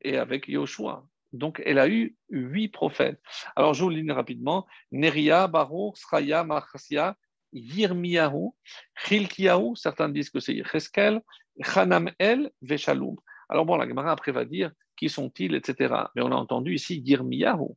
[0.00, 1.06] et avec Yoshua.
[1.32, 3.20] Donc, elle a eu huit prophètes.
[3.56, 4.66] Alors, je vous lis rapidement.
[4.90, 7.16] Neria, Baruch, Sraya, Machasia,
[7.52, 8.50] Yirmiyahu,
[9.06, 11.20] Chilkiyahu, certains disent que c'est Yecheskel,
[11.74, 13.16] Hanam El, Veshalum.
[13.48, 15.94] Alors, bon, la Gemara après va dire qui sont-ils, etc.
[16.14, 17.68] Mais on a entendu ici Yirmiyahu.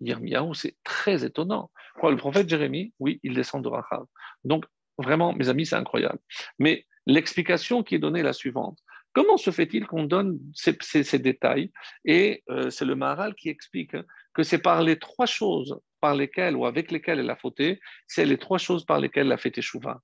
[0.00, 1.70] Yirmiyahu, c'est très étonnant.
[1.98, 4.04] Quoi, le prophète Jérémie, oui, il descend de Rachav.
[4.44, 4.66] Donc,
[4.98, 6.18] vraiment, mes amis, c'est incroyable.
[6.58, 8.78] Mais l'explication qui est donnée est la suivante.
[9.12, 11.72] Comment se fait-il qu'on donne ces, détails?
[12.04, 14.04] Et euh, c'est le Maharal qui explique hein,
[14.34, 18.24] que c'est par les trois choses par lesquelles ou avec lesquelles elle a fauté, c'est
[18.24, 20.00] les trois choses par lesquelles elle a fait échouva.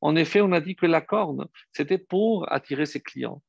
[0.00, 3.42] En effet, on a dit que la corne, c'était pour attirer ses clients.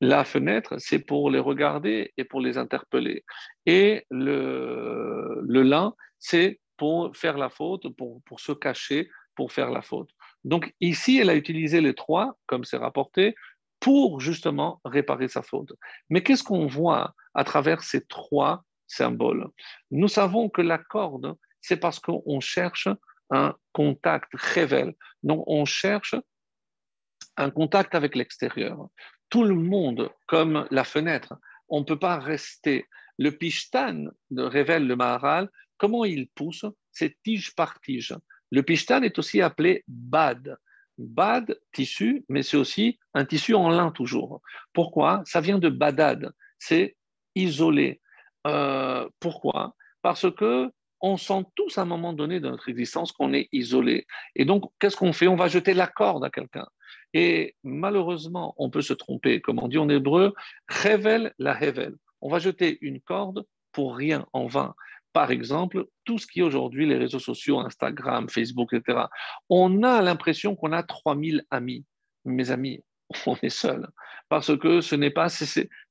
[0.00, 3.24] La fenêtre, c'est pour les regarder et pour les interpeller.
[3.66, 10.10] Et le, lin, c'est pour faire la faute, pour se cacher, pour faire la faute.
[10.44, 13.34] Donc ici, elle a utilisé les trois, comme c'est rapporté,
[13.80, 15.72] pour justement réparer sa faute.
[16.10, 19.48] Mais qu'est-ce qu'on voit à travers ces trois symboles?
[19.90, 22.88] Nous savons que la corde, c'est parce qu'on cherche
[23.30, 24.94] un contact révèle.
[25.22, 26.14] Donc on cherche
[27.36, 28.88] un contact avec l'extérieur.
[29.28, 31.34] Tout le monde, comme la fenêtre,
[31.68, 32.86] on ne peut pas rester.
[33.18, 36.64] Le pishtan révèle le maharal, comment il pousse?
[36.92, 38.14] C'est tige par tige.
[38.50, 40.56] Le pishtan est aussi appelé bad.
[40.98, 44.42] Bad, tissu, mais c'est aussi un tissu en lin toujours.
[44.72, 45.22] Pourquoi?
[45.24, 46.96] Ça vient de badad, c'est
[47.34, 48.00] isolé.
[48.46, 49.74] Euh, pourquoi?
[50.02, 50.70] Parce que
[51.00, 54.06] on sent tous à un moment donné de notre existence qu'on est isolé.
[54.34, 55.28] Et donc, qu'est-ce qu'on fait?
[55.28, 56.66] On va jeter la corde à quelqu'un.
[57.14, 59.40] Et malheureusement, on peut se tromper.
[59.40, 60.34] Comme on dit en hébreu,
[60.66, 61.94] révèle la révèle.
[62.20, 64.74] On va jeter une corde pour rien, en vain
[65.18, 69.06] par exemple, tout ce qui est aujourd'hui les réseaux sociaux, Instagram, Facebook, etc.
[69.50, 71.84] On a l'impression qu'on a 3000 amis.
[72.24, 72.84] Mes amis,
[73.26, 73.88] on est seul.
[74.28, 75.26] Parce que ce n'est pas,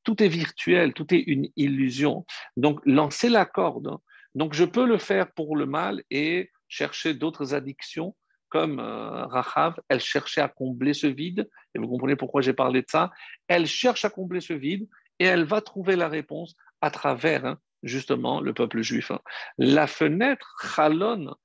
[0.05, 2.25] tout est virtuel, tout est une illusion.
[2.55, 3.97] Donc, lancer la corde.
[4.33, 8.15] Donc, je peux le faire pour le mal et chercher d'autres addictions
[8.47, 12.81] comme euh, Rahav, elle cherchait à combler ce vide, et vous comprenez pourquoi j'ai parlé
[12.81, 13.11] de ça.
[13.49, 14.87] Elle cherche à combler ce vide,
[15.19, 19.11] et elle va trouver la réponse à travers hein, justement le peuple juif.
[19.11, 19.19] Hein.
[19.57, 21.35] La fenêtre, chalon,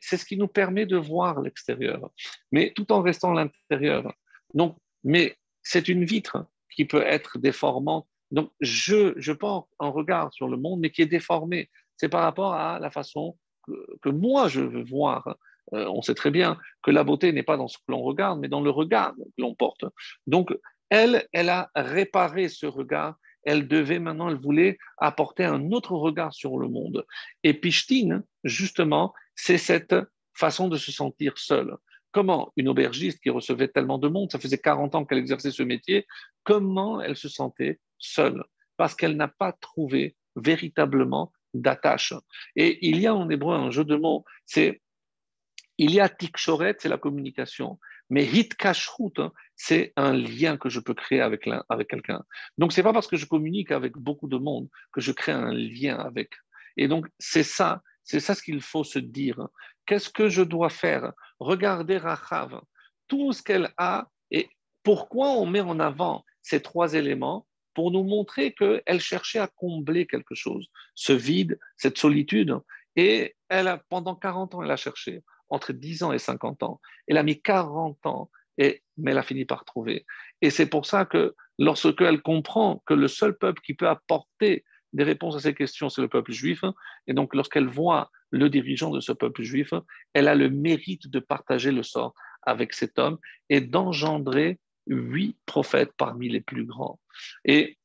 [0.00, 2.10] c'est ce qui nous permet de voir l'extérieur,
[2.52, 4.12] mais tout en restant à l'intérieur.
[4.54, 8.06] Donc, mais c'est une vitre qui peut être déformante.
[8.30, 11.70] Donc, je, je porte un regard sur le monde, mais qui est déformé.
[11.96, 13.36] C'est par rapport à la façon
[14.02, 15.36] que, moi je veux voir.
[15.72, 18.40] Euh, on sait très bien que la beauté n'est pas dans ce que l'on regarde,
[18.40, 19.84] mais dans le regard que l'on porte.
[20.26, 20.52] Donc,
[20.88, 23.16] elle, elle a réparé ce regard.
[23.44, 27.06] Elle devait maintenant, elle voulait apporter un autre regard sur le monde.
[27.42, 29.94] Et Pishtine, justement, c'est cette
[30.34, 31.76] façon de se sentir seule.
[32.12, 35.62] Comment une aubergiste qui recevait tellement de monde, ça faisait 40 ans qu'elle exerçait ce
[35.62, 36.06] métier,
[36.42, 38.42] comment elle se sentait seule?
[38.76, 42.14] Parce qu'elle n'a pas trouvé véritablement d'attache.
[42.56, 44.80] Et il y a en hébreu un jeu de mots, c'est
[45.78, 47.78] il y a tikshoret, c'est la communication,
[48.10, 52.22] mais hit hein, c'est un lien que je peux créer avec, avec quelqu'un.
[52.58, 55.52] Donc, c'est pas parce que je communique avec beaucoup de monde que je crée un
[55.52, 56.32] lien avec.
[56.76, 59.48] Et donc, c'est ça, c'est ça ce qu'il faut se dire.
[59.86, 61.12] Qu'est-ce que je dois faire?
[61.38, 62.60] Regardez Rachav,
[63.06, 64.48] tout ce qu'elle a et
[64.82, 70.06] pourquoi on met en avant ces trois éléments pour nous montrer qu'elle cherchait à combler
[70.06, 72.56] quelque chose, ce vide, cette solitude.
[72.96, 76.80] Et elle a, pendant 40 ans, elle a cherché entre 10 ans et 50 ans.
[77.06, 80.06] Elle a mis 40 ans, et, mais elle a fini par trouver.
[80.42, 84.64] Et c'est pour ça que lorsque elle comprend que le seul peuple qui peut apporter
[84.92, 86.64] des réponses à ces questions, c'est le peuple juif,
[87.06, 89.72] et donc lorsqu'elle voit le dirigeant de ce peuple juif,
[90.14, 93.18] elle a le mérite de partager le sort avec cet homme
[93.48, 96.98] et d'engendrer huit prophètes parmi les plus grands.
[97.44, 97.78] Et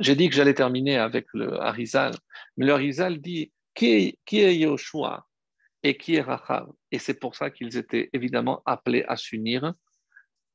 [0.00, 2.14] j'ai dit que j'allais terminer avec le Harizal,
[2.56, 5.26] mais le Harizal dit qui est, Yoshua?
[5.84, 9.74] Et qui est Rachav Et c'est pour ça qu'ils étaient évidemment appelés à s'unir.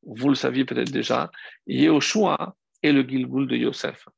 [0.02, 1.32] Vous le saviez peut-être déjà.
[1.68, 4.10] Yoshua est le Gilgul de Yosef.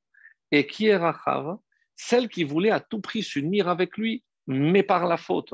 [0.52, 1.58] Et qui est Rachav
[1.96, 5.54] Celle qui voulait à tout prix s'unir avec lui, mais par la faute.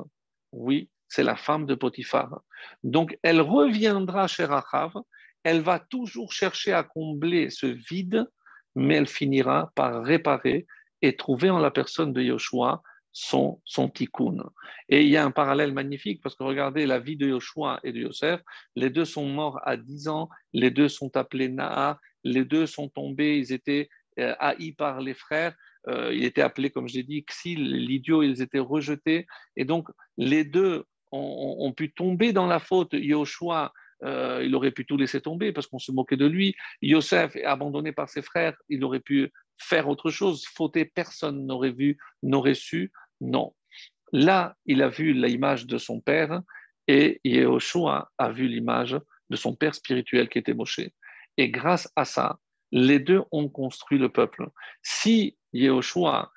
[0.51, 2.41] Oui, c'est la femme de Potiphar.
[2.83, 4.93] Donc elle reviendra chez Rachav,
[5.43, 8.27] elle va toujours chercher à combler ce vide,
[8.75, 10.67] mais elle finira par réparer
[11.01, 12.83] et trouver en la personne de Yoshua
[13.19, 14.37] son, son tikkun.
[14.89, 17.91] Et il y a un parallèle magnifique parce que regardez la vie de Yoshua et
[17.91, 18.41] de Yosef,
[18.75, 22.89] les deux sont morts à 10 ans, les deux sont appelés Naa, les deux sont
[22.89, 23.89] tombés, ils étaient
[24.19, 25.55] euh, haïs par les frères,
[25.87, 29.25] euh, il était appelé, comme j'ai dit, Xil, l'idiot, ils étaient rejetés.
[29.55, 32.93] Et donc, les deux ont, pu tomber dans la faute.
[32.93, 33.73] Yoshua,
[34.03, 36.55] euh, il aurait pu tout laisser tomber parce qu'on se moquait de lui.
[36.83, 41.97] Yosef, abandonné par ses frères, il aurait pu faire autre chose, fauter, personne n'aurait vu,
[42.21, 42.91] n'aurait su.
[43.21, 43.53] Non.
[44.13, 46.41] Là, il a vu l'image de son père
[46.87, 48.97] et Yehoshua a vu l'image
[49.29, 50.79] de son père spirituel qui était Moshe.
[51.37, 52.39] Et grâce à ça,
[52.71, 54.47] les deux ont construit le peuple.
[54.81, 56.31] Si Yehoshua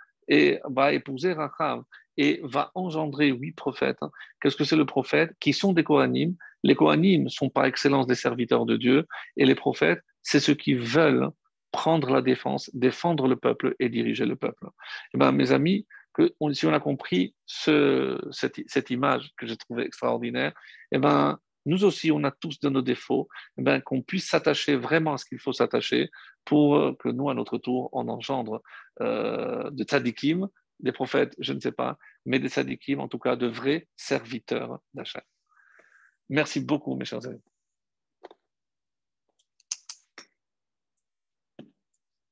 [0.65, 1.83] va épouser Rachav
[2.17, 3.99] et va engendrer huit prophètes,
[4.41, 5.33] qu'est-ce que c'est le prophète?
[5.41, 6.35] Qui sont des Kohanim.
[6.63, 10.75] Les Kohanim sont par excellence des serviteurs de Dieu et les prophètes, c'est ceux qui
[10.75, 11.31] veulent
[11.73, 14.67] prendre la défense, défendre le peuple et diriger le peuple.
[14.67, 19.57] Et eh ben, mes amis, que, si on a compris ce, cette, image que j'ai
[19.57, 20.53] trouvée extraordinaire,
[20.93, 23.29] eh ben, nous aussi, on a tous de nos défauts,
[23.59, 26.11] eh ben, qu'on puisse s'attacher vraiment à ce qu'il faut s'attacher
[26.45, 28.63] pour que nous, à notre tour, on engendre
[29.01, 30.49] euh, de tzadikim,
[30.81, 34.81] des prophètes, je ne sais pas, mais des tzadikim, en tout cas de vrais serviteurs
[34.95, 35.23] d'achat.
[36.31, 37.43] Merci beaucoup, mes chers amis.